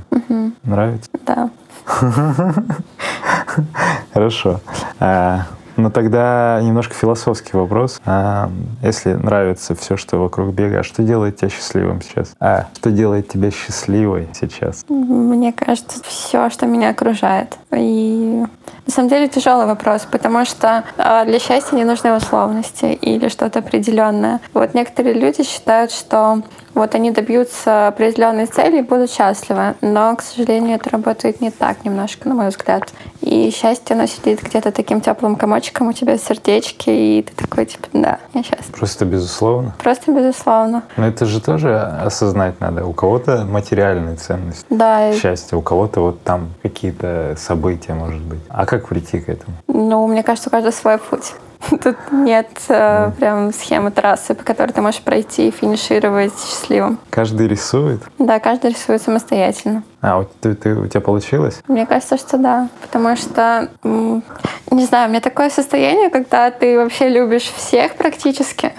[0.63, 1.09] Нравится?
[1.25, 1.49] Да.
[4.13, 4.59] Хорошо.
[4.99, 5.45] А,
[5.77, 7.99] ну тогда немножко философский вопрос.
[8.05, 8.49] А,
[8.83, 12.33] если нравится все, что вокруг бега, а что делает тебя счастливым сейчас?
[12.39, 14.85] А что делает тебя счастливой сейчас?
[14.89, 17.57] Мне кажется, все, что меня окружает.
[17.71, 18.43] И
[18.85, 23.59] на самом деле тяжелый вопрос, потому что э, для счастья не нужны условности или что-то
[23.59, 24.39] определенное.
[24.53, 26.41] Вот некоторые люди считают, что
[26.73, 29.75] вот они добьются определенной цели и будут счастливы.
[29.81, 32.91] Но, к сожалению, это работает не так немножко, на мой взгляд.
[33.21, 37.65] И счастье, оно сидит где-то таким теплым комочком у тебя в сердечке, и ты такой,
[37.65, 38.75] типа, да, я счастлив.
[38.75, 39.75] Просто безусловно.
[39.81, 40.83] Просто безусловно.
[40.97, 42.85] Но это же тоже осознать надо.
[42.85, 44.65] У кого-то материальные ценности.
[44.69, 48.39] Да, Счастье, у кого-то вот там какие-то события, может быть.
[48.49, 49.55] А как прийти к этому?
[49.67, 51.33] Ну, мне кажется, у каждого свой путь.
[51.69, 56.97] Тут нет э, прям схемы трассы, по которой ты можешь пройти и финишировать счастливым.
[57.09, 58.01] Каждый рисует?
[58.17, 59.83] Да, каждый рисует самостоятельно.
[60.01, 61.61] А, вот ты, ты- у тебя получилось?
[61.67, 62.69] Мне кажется, что да.
[62.81, 68.73] Потому что, не знаю, у меня такое состояние, когда ты вообще любишь всех практически.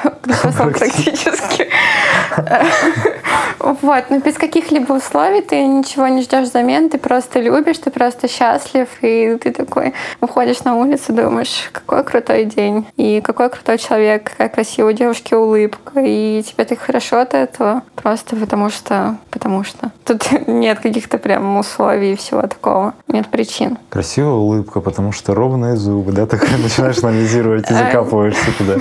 [0.79, 1.69] Практически.
[3.59, 8.27] Вот, но без каких-либо условий ты ничего не ждешь взамен, ты просто любишь, ты просто
[8.29, 14.25] счастлив, и ты такой выходишь на улицу, думаешь, какой крутой день, и какой крутой человек,
[14.25, 19.63] какая красивая у девушки улыбка, и тебе так хорошо от этого, просто потому что, потому
[19.63, 19.93] что.
[20.05, 23.79] Тут нет каких-то прям условий и всего такого, нет причин.
[23.89, 26.27] Красивая улыбка, потому что ровные зубы, да?
[26.27, 28.75] Такой начинаешь анализировать и закапываешься туда.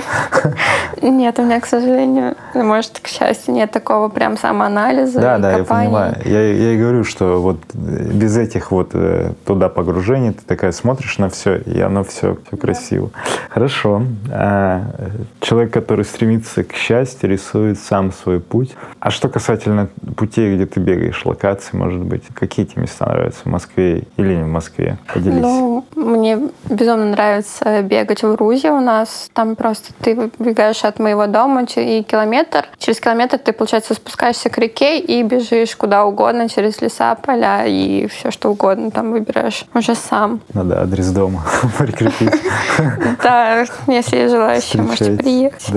[1.02, 5.64] Нет, у меня, к сожалению, может, к счастью, нет такого прям самоанализа Да, да, я
[5.64, 6.16] понимаю.
[6.24, 11.18] Я, и говорю, что вот э, без этих вот э, туда погружений ты такая смотришь
[11.18, 13.10] на все, и оно все, все красиво.
[13.50, 14.02] Хорошо.
[14.30, 14.82] А,
[15.40, 18.74] человек, который стремится к счастью, рисует сам свой путь.
[19.00, 23.46] А что касательно путей, где ты бегаешь, локаций, может быть, какие тебе места нравятся в
[23.46, 24.98] Москве или не в Москве?
[25.12, 25.42] Поделись.
[25.42, 29.30] Ну, Мне безумно нравится бегать в Грузии у нас.
[29.32, 32.66] Там просто ты выбегаешь от моего дома и километр.
[32.78, 38.06] Через километр ты, получается, спускаешься к реке и бежишь куда угодно, через леса, поля и
[38.06, 40.40] все что угодно там выбираешь уже сам.
[40.54, 41.44] Надо адрес дома
[41.78, 42.32] прикрепить.
[43.22, 45.70] Да, если желающие, можете приехать.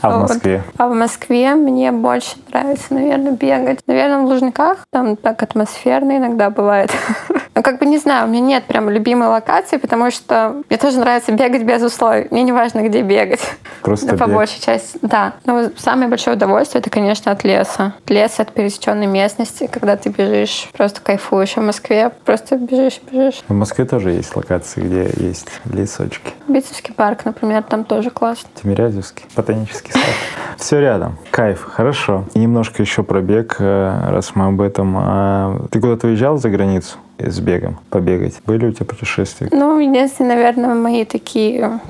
[0.00, 0.62] А в Москве?
[0.76, 3.80] А в Москве мне больше нравится, наверное, бегать.
[3.86, 4.86] Наверное, в Лужниках.
[4.90, 5.42] Там так
[5.82, 6.90] атмосферно иногда бывает.
[7.54, 10.98] Ну, как бы не знаю, у меня нет прям любимой локации, потому что мне тоже
[10.98, 12.26] нравится бегать без условий.
[12.30, 13.40] Мне не важно, где бегать.
[13.82, 15.34] Просто да, по большей части, да.
[15.44, 17.94] Но самое большое удовольствие это, конечно, от леса.
[18.04, 21.52] От леса, от пересеченной местности, когда ты бежишь, просто кайфуешь.
[21.56, 23.42] А в Москве просто бежишь, бежишь.
[23.46, 26.32] В Москве тоже есть локации, где есть лесочки.
[26.48, 28.48] Битцевский парк, например, там тоже классно.
[28.62, 30.02] Тимирязевский, ботанический сад.
[30.56, 31.18] Все рядом.
[31.30, 32.24] Кайф, хорошо.
[32.34, 34.96] И немножко еще про бег, э, раз мы об этом.
[34.96, 36.98] А ты куда-то уезжал за границу?
[37.30, 38.40] С бегом, побегать?
[38.46, 39.48] Были у тебя путешествия?
[39.50, 41.80] Ну, единственное, наверное, мои такие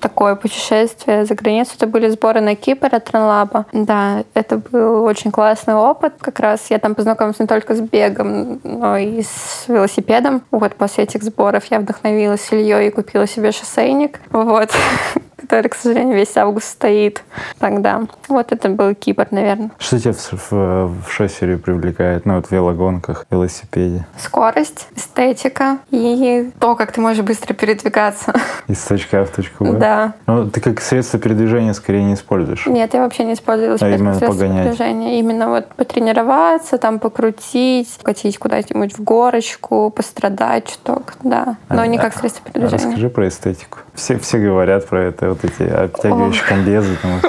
[0.00, 1.72] такое путешествие за границу.
[1.76, 3.66] Это были сборы на Кипр от Транлаба.
[3.72, 6.14] Да, это был очень классный опыт.
[6.20, 10.42] Как раз я там познакомилась не только с бегом, но и с велосипедом.
[10.50, 14.20] Вот после этих сборов я вдохновилась Ильей и купила себе шоссейник.
[14.30, 14.70] Вот.
[15.38, 17.22] который, к сожалению, весь август стоит
[17.58, 18.02] тогда.
[18.28, 19.70] Вот это был Кипр, наверное.
[19.78, 24.06] Что тебя в, в, в шоссере привлекает, ну вот в велогонках, велосипеде?
[24.18, 28.34] Скорость, эстетика и то, как ты можешь быстро передвигаться.
[28.68, 29.72] Из точки А в точку Б?
[29.78, 30.14] Да.
[30.26, 32.66] Ну, ты как средство передвижения скорее не используешь?
[32.66, 34.64] Нет, я вообще не использую велосипед а именно как средство погонять.
[34.64, 35.18] передвижения.
[35.20, 41.56] Именно вот потренироваться, там покрутить, катить куда-нибудь в горочку, пострадать чуток, да.
[41.68, 42.86] Но а, не как средство передвижения.
[42.86, 43.78] Расскажи про эстетику.
[43.98, 46.96] Все, все говорят про это, вот эти обтягивающие комбезы.
[47.02, 47.20] Там,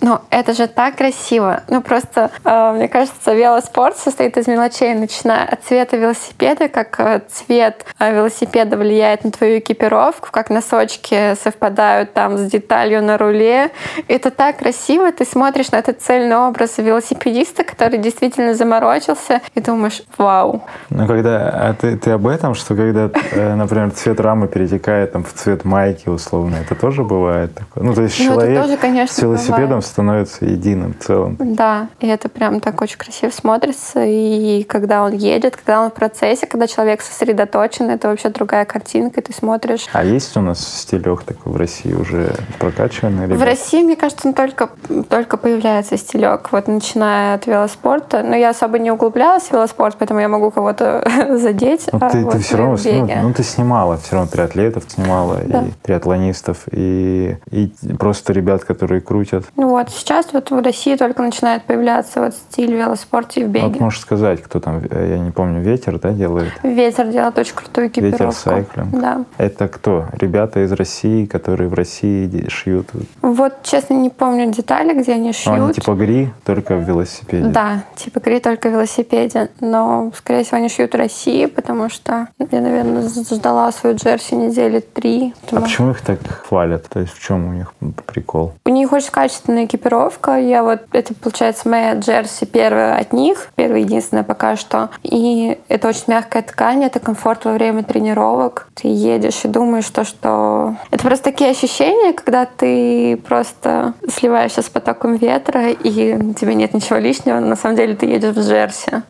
[0.00, 1.62] ну, это же так красиво.
[1.68, 7.20] Ну, просто, э, мне кажется, велоспорт состоит из мелочей, начиная от цвета велосипеда, как э,
[7.30, 13.72] цвет э, велосипеда влияет на твою экипировку, как носочки совпадают там с деталью на руле.
[14.08, 15.12] Это так красиво.
[15.12, 20.62] Ты смотришь на этот цельный образ велосипедиста, который действительно заморочился, и думаешь, вау.
[20.88, 25.24] Ну, когда а ты, ты об этом, что когда, э, например, цвет рамы перетекает там,
[25.24, 27.84] в цвет майки условно, это тоже бывает такое?
[27.84, 31.36] Ну, то есть ну, человек тоже, конечно, с велосипедом бывает становится единым целым.
[31.38, 34.04] Да, и это прям так очень красиво смотрится.
[34.04, 39.20] И когда он едет, когда он в процессе, когда человек сосредоточен, это вообще другая картинка,
[39.20, 39.86] ты смотришь.
[39.92, 43.26] А есть у нас стилек такой в России уже прокачанный?
[43.26, 43.38] Ребят?
[43.38, 44.70] В России, мне кажется, он только,
[45.08, 48.22] только появляется стилек, вот начиная от велоспорта.
[48.22, 51.04] Но я особо не углублялась в велоспорт, поэтому я могу кого-то
[51.38, 51.88] задеть.
[51.92, 55.40] Ну, а ты, вот ты все равно ну, ну, ты снимала все равно триатлетов, снимала
[55.46, 55.62] да.
[55.62, 59.44] и триатлонистов, и, и просто ребят, которые крутят.
[59.56, 63.66] Ну вот, сейчас вот в России только начинает появляться вот стиль велоспорта и в беге.
[63.66, 66.52] Вот можешь сказать, кто там, я не помню, Ветер, да, делает?
[66.62, 68.24] Ветер делает очень крутую экипировку.
[68.24, 69.00] Ветер Cycling.
[69.00, 69.24] Да.
[69.38, 70.06] Это кто?
[70.12, 72.88] Ребята из России, которые в России шьют?
[73.22, 75.56] Вот, честно, не помню детали, где они шьют.
[75.56, 77.48] Но они типа GRI, только в велосипеде?
[77.48, 79.48] Да, типа GRI, только в велосипеде.
[79.60, 84.80] Но, скорее всего, они шьют в России, потому что я, наверное, ждала свою джерси недели
[84.80, 85.34] три.
[85.42, 85.62] Потому...
[85.62, 86.88] А почему их так хвалят?
[86.88, 87.72] То есть в чем у них
[88.06, 88.52] прикол?
[88.64, 90.38] У них очень качественная экипировка.
[90.38, 94.90] Я вот, это получается моя джерси первая от них, первая единственная пока что.
[95.02, 98.68] И это очень мягкая ткань, это комфорт во время тренировок.
[98.74, 100.74] Ты едешь и думаешь то, что...
[100.90, 106.98] Это просто такие ощущения, когда ты просто сливаешься с потоком ветра, и тебе нет ничего
[106.98, 107.38] лишнего.
[107.40, 109.02] На самом деле ты едешь в джерси.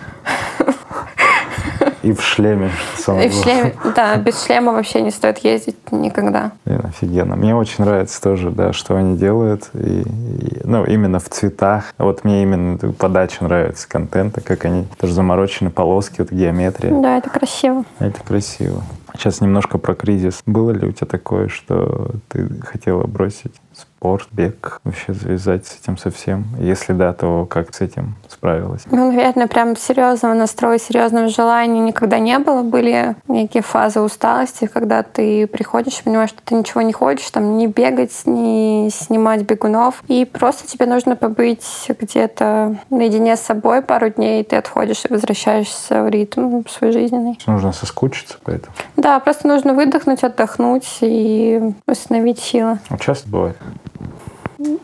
[2.03, 2.71] И в шлеме.
[3.07, 6.53] И в шлеме, да, без шлема вообще не стоит ездить никогда.
[6.65, 7.37] Блин, офигенно.
[7.37, 9.69] Мне очень нравится тоже, да, что они делают.
[9.75, 11.93] И, и, ну, именно в цветах.
[11.99, 16.91] Вот мне именно подача нравится контента, как они тоже заморочены полоски, вот геометрия.
[17.01, 17.85] Да, это красиво.
[17.99, 18.83] Это красиво.
[19.15, 20.43] Сейчас немножко про кризис.
[20.47, 23.53] Было ли у тебя такое, что ты хотела бросить
[24.01, 26.47] спорт, бег, вообще завязать с этим совсем?
[26.59, 28.85] Если да, то как с этим справилась?
[28.91, 32.63] Ну, наверное, прям серьезного настроя, серьезного желания никогда не было.
[32.63, 37.67] Были некие фазы усталости, когда ты приходишь понимаешь, что ты ничего не хочешь, там, не
[37.67, 40.03] бегать, не снимать бегунов.
[40.09, 45.13] И просто тебе нужно побыть где-то наедине с собой пару дней, и ты отходишь и
[45.13, 47.39] возвращаешься в ритм свой жизненный.
[47.47, 48.75] Нужно соскучиться поэтому?
[48.97, 52.79] Да, просто нужно выдохнуть, отдохнуть и восстановить силы.
[52.89, 53.59] А часто бывает?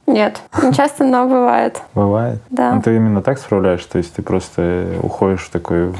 [0.07, 1.83] Нет, не часто, но бывает.
[1.95, 2.39] Бывает?
[2.51, 2.73] Да.
[2.73, 3.89] Ну, ты именно так справляешься?
[3.91, 5.93] То есть ты просто уходишь в такой...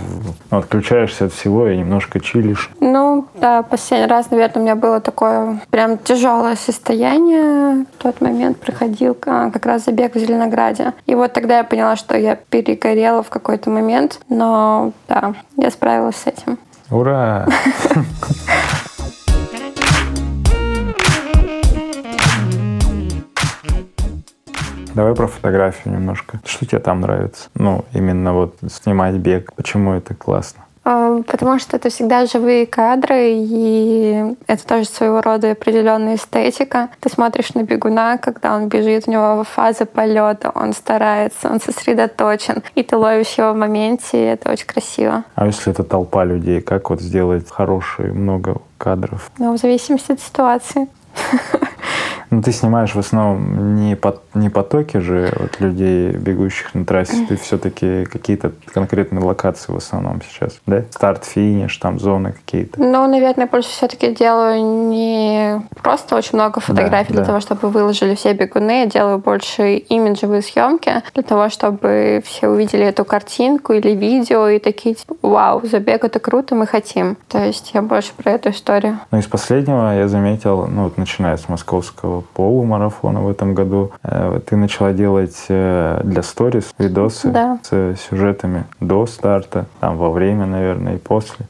[0.51, 2.71] Ну, отключаешься от всего и немножко чилишь?
[2.81, 7.87] Ну, да, последний раз, наверное, у меня было такое прям тяжелое состояние.
[7.99, 10.95] В тот момент приходил а, как раз забег в Зеленограде.
[11.07, 14.21] И вот тогда я поняла, что я перегорела в какой-то момент.
[14.29, 16.59] Но, да, я справилась с этим.
[16.91, 17.47] Ура!
[24.97, 26.41] Давай про фотографию немножко.
[26.47, 27.51] Что тебе там нравится?
[27.53, 29.53] Ну, именно вот снимать бег.
[29.53, 30.65] Почему это классно?
[30.85, 36.89] А, потому что это всегда живые кадры, и это тоже своего рода определенная эстетика.
[37.01, 42.63] Ты смотришь на бегуна, когда он бежит, у него фаза полета, он старается, он сосредоточен,
[42.75, 45.25] и ты ловишь его в моменте, и это очень красиво.
[45.35, 49.31] А если это толпа людей, как вот сделать хорошие много кадров?
[49.37, 50.89] Ну, в зависимости от ситуации.
[52.31, 57.25] Ну, ты снимаешь в основном не, по, не потоки же вот людей, бегущих на трассе,
[57.29, 60.85] ты все-таки какие-то конкретные локации в основном сейчас, да?
[60.91, 62.81] Старт, финиш, там зоны какие-то.
[62.81, 67.27] Ну, наверное, больше все-таки делаю не просто очень много фотографий Да, для да.
[67.27, 72.85] того, чтобы выложили все бегуны, я делаю больше имиджевые съемки для того, чтобы все увидели
[72.85, 77.17] эту картинку или видео и такие, типа, вау, забег это круто, мы хотим.
[77.29, 78.99] То есть я больше про эту историю.
[79.11, 84.41] Ну, из последнего я заметил, ну, вот начиная с московского полумарафона в этом году, э,
[84.47, 87.59] ты начала делать э, для сторис видосы Да.
[87.63, 91.47] с сюжетами до старта, там, во время, наверное, и после.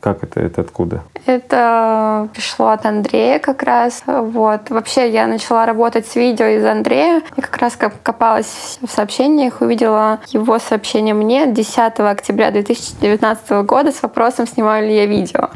[0.00, 1.02] Как это, это откуда?
[1.26, 4.02] Это пришло от Андрея как раз.
[4.06, 4.70] Вот.
[4.70, 7.22] Вообще я начала работать с видео из Андрея.
[7.36, 14.02] И как раз копалась в сообщениях, увидела его сообщение мне 10 октября 2019 года с
[14.02, 15.50] вопросом, снимаю ли я видео.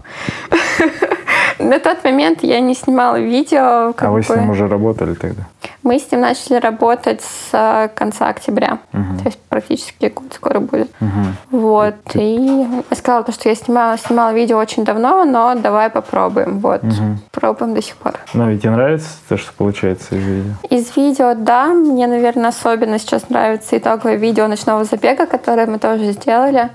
[1.59, 3.95] На тот момент я не снимала видео.
[3.97, 5.43] а вы с ним уже работали тогда?
[5.83, 8.79] Мы с ним начали работать с э, конца октября.
[8.93, 10.91] То есть практически год скоро будет.
[11.51, 11.95] Вот.
[12.15, 16.59] И я сказала, то, что я снимала, снимала видео очень давно, но давай попробуем.
[16.59, 16.83] Вот.
[17.33, 18.15] Пробуем до сих пор.
[18.35, 20.51] Но ведь тебе нравится то, что получается из видео?
[20.71, 26.13] Из видео, да, мне, наверное, особенно сейчас нравится итоговое видео ночного забега, которое мы тоже
[26.13, 26.71] сделали.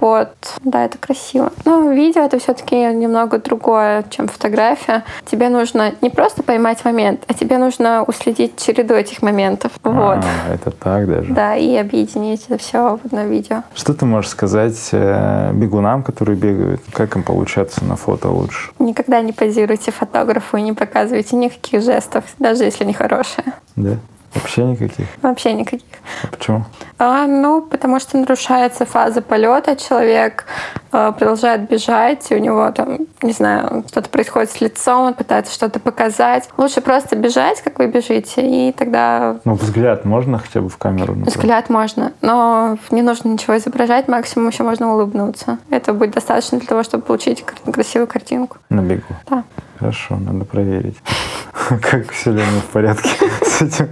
[0.00, 0.30] Вот,
[0.62, 1.52] да, это красиво.
[1.64, 5.04] Но видео это все-таки немного другое, чем фотография.
[5.26, 9.72] Тебе нужно не просто поймать момент, а тебе нужно уследить череду этих моментов.
[9.82, 10.18] Вот.
[10.18, 11.32] А, это так даже.
[11.32, 13.62] Да, и объединить это все в одно видео.
[13.74, 16.80] Что ты можешь сказать э, бегунам, которые бегают?
[16.92, 18.70] Как им получаться на фото лучше?
[18.78, 23.44] Никогда не позируйте фотографу и не показывайте никаких жестов, даже если они хорошие.
[23.76, 23.96] Да?
[24.34, 25.06] Вообще никаких?
[25.22, 25.86] Вообще никаких.
[26.22, 26.64] А почему?
[26.98, 30.44] А, ну, потому что нарушается фаза полета, человек
[30.92, 35.52] э, продолжает бежать, и у него там, не знаю, что-то происходит с лицом, он пытается
[35.54, 36.48] что-то показать.
[36.56, 41.14] Лучше просто бежать, как вы бежите, и тогда Ну, взгляд можно хотя бы в камеру?
[41.14, 41.36] направить?
[41.36, 42.12] взгляд можно.
[42.20, 45.58] Но не нужно ничего изображать, максимум еще можно улыбнуться.
[45.70, 48.58] Это будет достаточно для того, чтобы получить красивую картинку.
[48.70, 49.02] На бегу?
[49.30, 49.44] Да.
[49.78, 50.96] Хорошо, надо проверить.
[51.68, 53.10] Как все ли в порядке
[53.44, 53.88] с этим?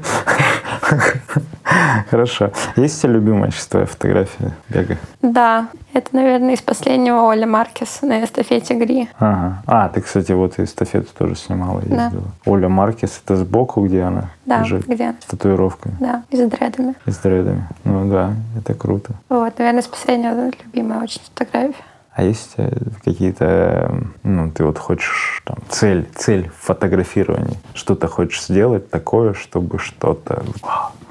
[2.11, 2.53] Хорошо.
[2.77, 4.97] Есть у тебя любимая твоя фотография бега?
[5.23, 9.09] Да, это, наверное, из последнего Оля Маркес на эстафете Гри.
[9.19, 9.63] Ага.
[9.67, 12.05] А, ты, кстати, вот и эстафету тоже снимала, Да.
[12.05, 12.25] ездила.
[12.45, 14.87] Оля Маркес, это сбоку, где она Да, лежит?
[14.87, 15.15] где?
[15.21, 16.95] С татуировками Да, и с дредами.
[17.07, 17.67] и с дредами.
[17.85, 19.13] Ну да, это круто.
[19.29, 21.75] Вот, наверное, из последнего любимая очень фотография.
[22.17, 22.71] А есть тебя
[23.05, 27.59] какие-то, ну, ты вот хочешь, там, цель, цель в фотографировании?
[27.75, 30.43] Что-то хочешь сделать такое, чтобы что-то...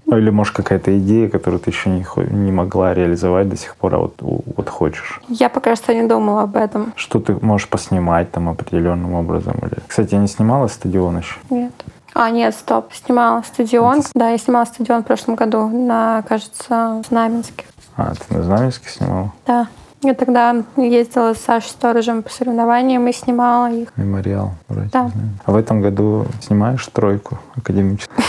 [0.07, 2.03] Ну, или, может, какая-то идея, которую ты еще не,
[2.33, 5.21] не могла реализовать до сих пор, а вот, вот хочешь?
[5.29, 6.91] Я пока что не думала об этом.
[6.95, 9.59] Что ты можешь поснимать там определенным образом?
[9.61, 9.77] Или...
[9.87, 11.35] Кстати, я не снимала стадион еще.
[11.51, 11.73] Нет.
[12.15, 12.91] А, нет, стоп.
[12.93, 14.01] Снимала стадион.
[14.15, 17.65] Да, я снимала стадион в прошлом году на, кажется, Знаменске.
[17.95, 19.31] А, ты на Знаменске снимала?
[19.45, 19.67] Да.
[20.05, 23.89] Я тогда ездила с Сашей Сторожем по соревнованиям и снимала их.
[23.95, 24.89] Мемориал вроде.
[24.93, 25.09] Да.
[25.45, 28.23] А в этом году снимаешь тройку академическую?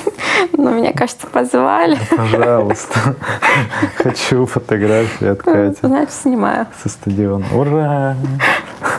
[0.52, 1.98] Но меня, кажется, позвали.
[2.14, 3.16] Пожалуйста.
[3.96, 5.78] Хочу фотографии от Кати.
[5.82, 6.66] Значит, снимаю.
[6.82, 7.46] со стадиона.
[7.54, 8.14] Ура!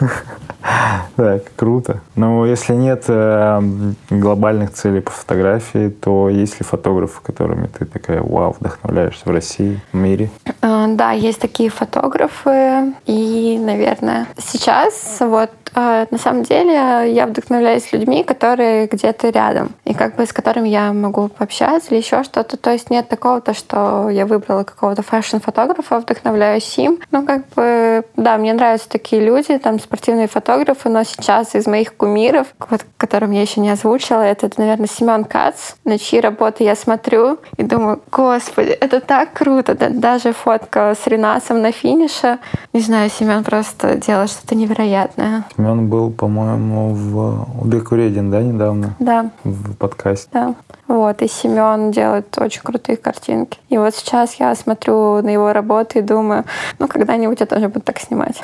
[1.23, 2.01] Так, круто.
[2.15, 3.61] Но если нет э,
[4.09, 9.79] глобальных целей по фотографии, то есть ли фотографы, которыми ты такая, вау, вдохновляешься в России,
[9.91, 10.29] в мире?
[10.61, 12.93] Э, Да, есть такие фотографы.
[13.05, 19.71] И, наверное, сейчас вот э, на самом деле я вдохновляюсь людьми, которые где-то рядом.
[19.85, 22.57] И как бы с которыми я могу пообщаться или еще что-то.
[22.57, 26.99] То есть нет такого, то, что я выбрала какого-то фэшн-фотографа, вдохновляюсь им.
[27.11, 31.95] Ну, как бы, да, мне нравятся такие люди, там, спортивные фотографы, но сейчас из моих
[31.95, 36.75] кумиров, вот, которым я еще не озвучила, это, наверное, Семен Кац, на чьи работы я
[36.75, 39.75] смотрю и думаю, господи, это так круто.
[39.75, 42.39] Да- даже фотка с Ренасом на финише.
[42.73, 45.43] Не знаю, Семен просто делает что-то невероятное.
[45.55, 48.95] Семен был, по-моему, в Убекуредин, да, недавно?
[48.99, 50.29] Да, В подкасте.
[50.33, 50.53] да.
[50.87, 53.57] Вот, и Семен делает очень крутые картинки.
[53.69, 56.43] И вот сейчас я смотрю на его работы и думаю,
[56.77, 58.41] ну, когда-нибудь я тоже буду так снимать.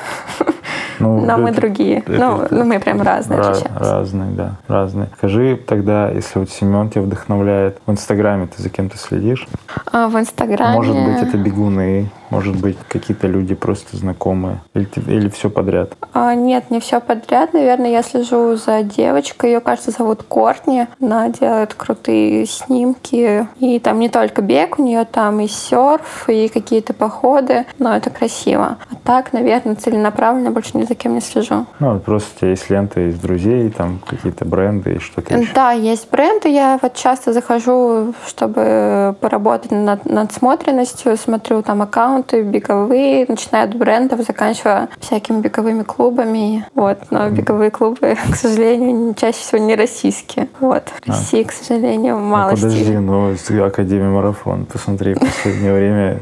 [0.99, 1.97] Ну, Но мы это- другие.
[1.99, 3.79] это- Ну, это- ну, мы прям разные отличаемся.
[3.79, 5.09] разные, да, разные.
[5.17, 9.45] Скажи тогда, если вот Семен тебя вдохновляет, в Инстаграме ты за кем-то следишь?
[9.91, 10.75] А в Инстаграме...
[10.75, 15.93] Может быть, это бегуны, может быть, какие-то люди просто знакомые, или, или все подряд?
[16.13, 17.53] А, нет, не все подряд.
[17.53, 19.51] Наверное, я слежу за девочкой.
[19.51, 20.87] Ее, кажется, зовут Кортни.
[21.01, 23.47] Она делает крутые снимки.
[23.59, 27.65] И там не только бег, у нее там и серф, и какие-то походы.
[27.77, 28.77] Но это красиво.
[28.89, 31.65] А так, наверное, целенаправленно больше ни за кем не слежу.
[31.79, 35.53] Ну, вот просто у тебя есть лента из друзей, там какие-то бренды и что-то еще.
[35.53, 36.49] Да, есть бренды.
[36.49, 41.17] Я вот часто захожу, чтобы поработать над надсмотренностью.
[41.17, 41.81] Смотрю там
[42.19, 46.65] аккаунты беговые, начиная от брендов, заканчивая всякими беговыми клубами.
[46.75, 46.99] Вот.
[47.11, 50.47] Но беговые клубы, к сожалению, чаще всего не российские.
[50.59, 50.83] Вот.
[51.03, 52.99] В России, к сожалению, мало ну, подожди, стиля.
[52.99, 56.19] ну, Академия Марафон, посмотри, в последнее время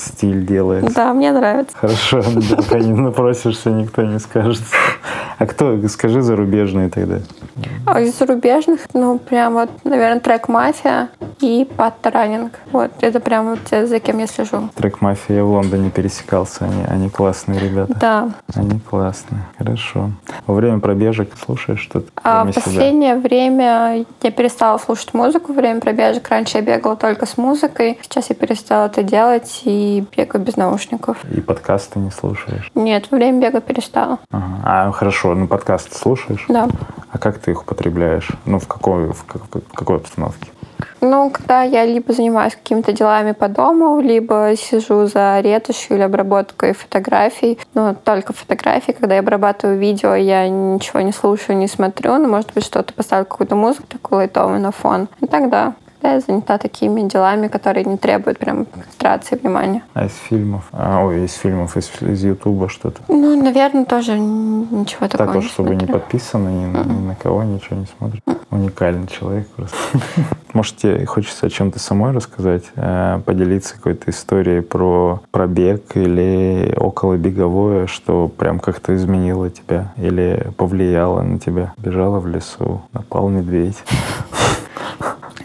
[0.00, 0.94] стиль делается.
[0.94, 1.76] Да, мне нравится.
[1.76, 2.22] Хорошо,
[2.56, 4.62] пока не напросишься, никто не скажет.
[5.38, 7.20] А кто, скажи зарубежные тогда.
[7.86, 11.08] А из зарубежных, ну, прям вот, наверное, трек «Мафия»
[11.40, 12.52] и «Патта Раннинг».
[12.72, 14.68] Вот, это прям вот те, за кем я слежу.
[14.74, 17.94] Трек «Мафия» я в Лондоне пересекался, они, они классные ребята.
[17.98, 18.30] Да.
[18.54, 20.10] Они классные, хорошо.
[20.46, 22.06] Во время пробежек слушаешь что-то?
[22.22, 22.62] А в себя?
[22.62, 26.28] последнее время я перестала слушать музыку во время пробежек.
[26.28, 27.98] Раньше я бегала только с музыкой.
[28.02, 31.18] Сейчас я перестала это делать и бегаю без наушников.
[31.34, 32.70] И подкасты не слушаешь?
[32.74, 34.18] Нет, во время бега перестала.
[34.30, 34.44] Ага.
[34.64, 36.44] А, хорошо, ну подкасты слушаешь?
[36.48, 36.68] Да.
[37.12, 38.28] А как ты их употребляешь?
[38.44, 40.46] Ну, в какой, в как- в какой обстановке?
[41.02, 46.72] Ну, когда я либо занимаюсь какими-то делами по дому, либо сижу за ретушью или обработкой
[46.74, 47.58] фотографий.
[47.74, 48.92] Ну, только фотографии.
[48.92, 52.16] Когда я обрабатываю видео, я ничего не слушаю, не смотрю.
[52.18, 55.08] Ну, может быть, что-то поставлю, какую-то музыку такую лайтовую на фон.
[55.20, 59.82] И тогда, когда я занята такими делами, которые не требуют прям концентрации внимания.
[59.92, 60.64] А из фильмов?
[60.72, 63.00] А, ой, из фильмов, из, из Ютуба что-то?
[63.08, 65.98] Ну, наверное, тоже ничего такого Так вот, не чтобы не смотрю.
[65.98, 68.22] подписано ни, на- ни на кого, ничего не смотрит.
[68.50, 69.76] Уникальный человек просто.
[70.54, 77.16] Может, тебе хочется о чем-то самой рассказать, э, поделиться какой-то историей про пробег или около
[77.16, 81.72] беговое, что прям как-то изменило тебя или повлияло на тебя?
[81.76, 83.76] Бежала в лесу, напал медведь.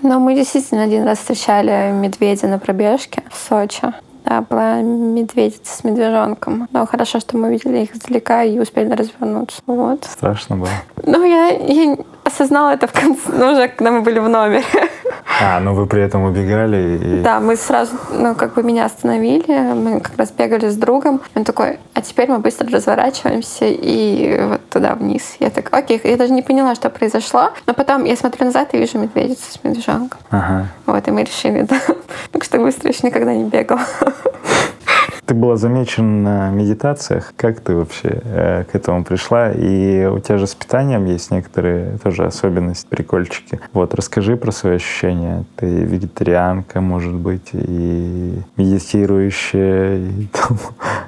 [0.05, 3.91] Но мы действительно один раз встречали медведя на пробежке в Сочи.
[4.23, 6.67] Да, была медведица с медвежонком.
[6.71, 9.63] Но хорошо, что мы видели их издалека и успели развернуться.
[9.65, 10.03] Вот.
[10.03, 10.69] Страшно было.
[11.03, 14.63] Ну, я, я осознала это в конце, ну, уже когда мы были в номере.
[15.41, 17.21] А, ну вы при этом убегали и...
[17.21, 21.21] Да, мы сразу, ну, как бы меня остановили, мы как раз бегали с другом.
[21.35, 25.35] Он такой, а теперь мы быстро разворачиваемся и вот туда вниз.
[25.39, 27.51] Я так, окей, я даже не поняла, что произошло.
[27.67, 30.19] Но потом я смотрю назад и вижу медведицу с медвежонком.
[30.29, 30.67] Ага.
[30.85, 31.79] Вот, и мы решили, да.
[32.31, 33.81] Так что быстро еще никогда не бегала.
[35.25, 37.33] Ты была замечена на медитациях.
[37.35, 39.51] Как ты вообще э, к этому пришла?
[39.51, 43.59] И у тебя же с питанием есть некоторые тоже особенности, прикольчики.
[43.73, 45.45] Вот, расскажи про свои ощущения.
[45.55, 50.59] Ты вегетарианка, может быть, и медитирующая, и там,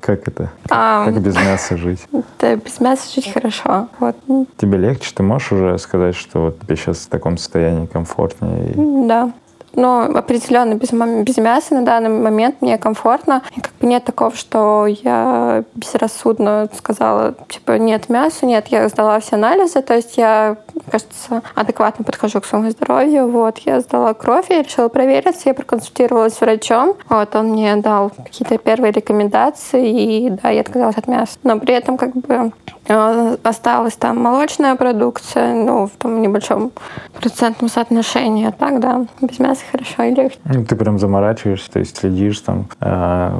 [0.02, 0.52] как это?
[0.72, 2.08] А, Как без мяса жить?
[2.40, 3.88] да, без мяса жить хорошо.
[4.00, 4.16] Вот.
[4.58, 5.12] Тебе легче?
[5.14, 8.74] Ты можешь уже сказать, что вот тебе сейчас в таком состоянии комфортнее?
[9.08, 9.32] Да.
[9.78, 13.44] Но определенно без, без мяса на данный момент мне комфортно.
[13.56, 19.20] И как бы нет такого, что я безрассудно сказала, типа, нет мяса, нет, я сдала
[19.20, 20.58] все анализы, то есть я,
[20.90, 23.30] кажется, адекватно подхожу к своему здоровью.
[23.30, 26.96] Вот, я сдала кровь, я решила провериться, я проконсультировалась с врачом.
[27.10, 31.38] Вот, он мне дал какие-то первые рекомендации, и да, я отказалась от мяса.
[31.44, 32.52] Но при этом как бы
[32.88, 36.72] э, осталась там молочная продукция, ну, в том небольшом
[37.20, 38.54] процентном соотношении.
[38.58, 40.38] Так, да, без мяса хорошо и легче.
[40.46, 43.32] Ну, ты прям заморачиваешься, то есть следишь там, э,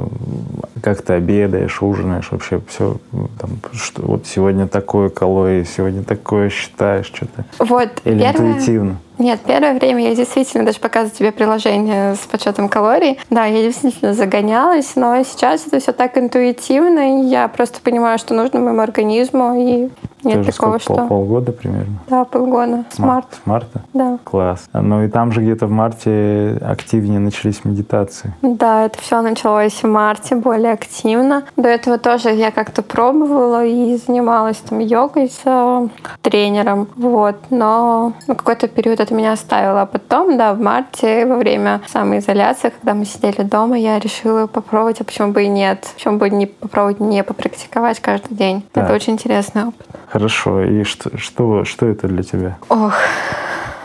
[0.82, 2.96] как ты обедаешь, ужинаешь, вообще все,
[3.40, 7.37] там, что вот сегодня такое калории, сегодня такое считаешь, что-то.
[7.58, 8.52] Вот, Или первое...
[8.52, 8.96] интуитивно.
[9.18, 13.18] Нет, первое время я действительно даже показываю тебе приложение с подсчетом калорий.
[13.30, 18.34] Да, я действительно загонялась, но сейчас это все так интуитивно, и я просто понимаю, что
[18.34, 19.90] нужно моему организму, и
[20.24, 21.08] нет Тоже такого, сколько, пол- что...
[21.08, 21.98] полгода примерно?
[22.08, 22.84] Да, полгода.
[22.90, 23.36] С марта.
[23.36, 23.80] С марта?
[23.94, 24.18] Да.
[24.24, 24.68] Класс.
[24.72, 28.34] Ну и там же где-то в марте активнее начались медитации.
[28.42, 31.44] Да, это все началось в марте более активно.
[31.56, 35.88] До этого тоже я как-то пробовала и занималась там йогой с э,
[36.22, 36.88] тренером.
[36.96, 37.36] Вот.
[37.50, 39.82] Но на какой-то период это меня оставило.
[39.82, 45.00] А потом, да, в марте, во время самоизоляции, когда мы сидели дома, я решила попробовать,
[45.00, 45.88] а почему бы и нет?
[45.94, 48.62] Почему бы не попробовать не попрактиковать каждый день?
[48.72, 48.84] Так.
[48.84, 49.86] Это очень интересный опыт.
[50.08, 50.62] Хорошо.
[50.62, 52.58] И что, что, что это для тебя?
[52.68, 52.94] Ох,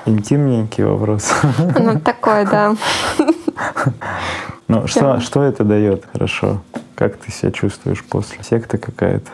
[0.05, 1.31] Интимненький вопрос.
[1.79, 2.75] ну такой, да.
[4.67, 6.03] Ну, что, что это дает?
[6.11, 6.61] Хорошо.
[7.03, 8.41] Как ты себя чувствуешь после?
[8.43, 9.29] Секта какая-то?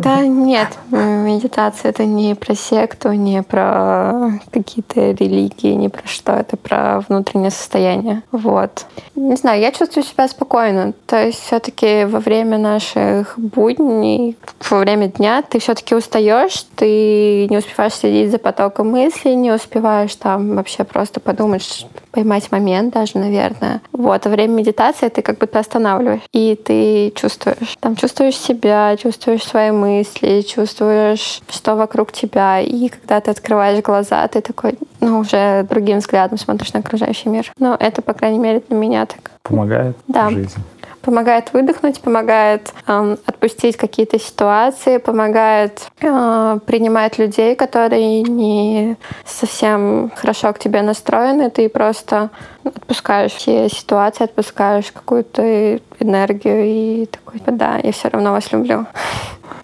[0.00, 6.56] Да нет, медитация это не про секту, не про какие-то религии, не про что, это
[6.56, 8.22] про внутреннее состояние.
[8.32, 8.86] Вот.
[9.14, 10.94] Не знаю, я чувствую себя спокойно.
[11.04, 14.38] То есть все-таки во время наших будней,
[14.70, 20.14] во время дня ты все-таки устаешь, ты не успеваешь следить за потоком мыслей, не успеваешь
[20.16, 23.82] там вообще просто подумать, поймать момент даже, наверное.
[23.92, 27.76] Вот, во время медитации ты как будто останавливаешь, и ты чувствуешь.
[27.80, 32.60] Там чувствуешь себя, чувствуешь свои мысли, чувствуешь, что вокруг тебя.
[32.60, 37.52] И когда ты открываешь глаза, ты такой, ну, уже другим взглядом смотришь на окружающий мир.
[37.58, 39.30] Ну, это, по крайней мере, для меня так.
[39.42, 40.28] Помогает да.
[40.28, 40.62] в жизни
[41.06, 50.52] помогает выдохнуть, помогает э, отпустить какие-то ситуации, помогает э, принимать людей, которые не совсем хорошо
[50.52, 51.48] к тебе настроены.
[51.48, 52.30] Ты просто
[52.68, 58.86] отпускаешь все ситуации, отпускаешь какую-то энергию и такой, да, я все равно вас люблю.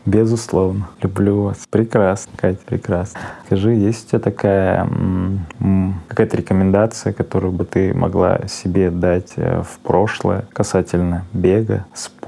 [0.05, 0.89] Безусловно.
[1.01, 1.59] Люблю вас.
[1.71, 3.21] Прекрасно, Катя, прекрасно.
[3.47, 4.89] Скажи, есть у тебя такая
[6.09, 12.22] какая-то рекомендация, которую бы ты могла себе дать э, в прошлое касательно бега, спорта,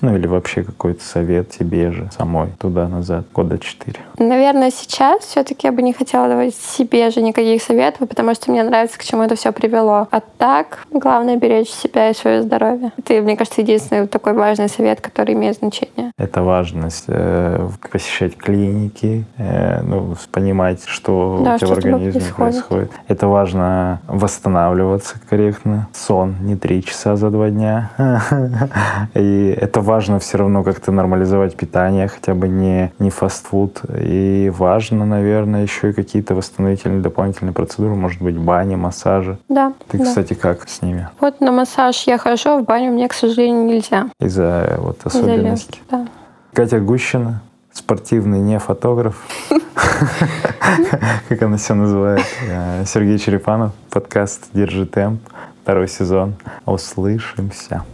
[0.00, 4.00] ну или вообще какой-то совет тебе же самой туда-назад, года четыре?
[4.18, 8.62] Наверное, сейчас все-таки я бы не хотела давать себе же никаких советов, потому что мне
[8.62, 10.08] нравится, к чему это все привело.
[10.10, 12.92] А так, главное беречь себя и свое здоровье.
[12.96, 16.12] Это, мне кажется, единственный такой важный совет, который имеет значение.
[16.18, 22.36] Это важность э, посещать клиники, э, ну, понимать, что да, у тебя в организме происходит.
[22.36, 22.90] происходит.
[23.08, 25.88] Это важно восстанавливаться корректно.
[25.92, 27.90] Сон не три часа за два дня.
[29.24, 33.80] И это важно все равно как-то нормализовать питание, хотя бы не, не фастфуд.
[33.98, 39.38] И важно, наверное, еще и какие-то восстановительные дополнительные процедуры, может быть, бани, массажи.
[39.48, 39.72] Да.
[39.88, 40.04] Ты, да.
[40.04, 41.08] кстати, как с ними?
[41.20, 44.10] Вот на массаж я хожу, а в баню мне, к сожалению, нельзя.
[44.20, 45.80] Из-за вот особенностей?
[45.88, 46.08] Из-за да.
[46.52, 49.26] Катя Гущина, спортивный не фотограф,
[51.28, 52.24] как она себя называет.
[52.46, 55.20] Э, Сергей Черепанов, подкаст «Держи темп»,
[55.62, 56.34] второй сезон.
[56.66, 57.84] Услышимся.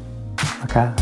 [0.61, 0.93] Пока.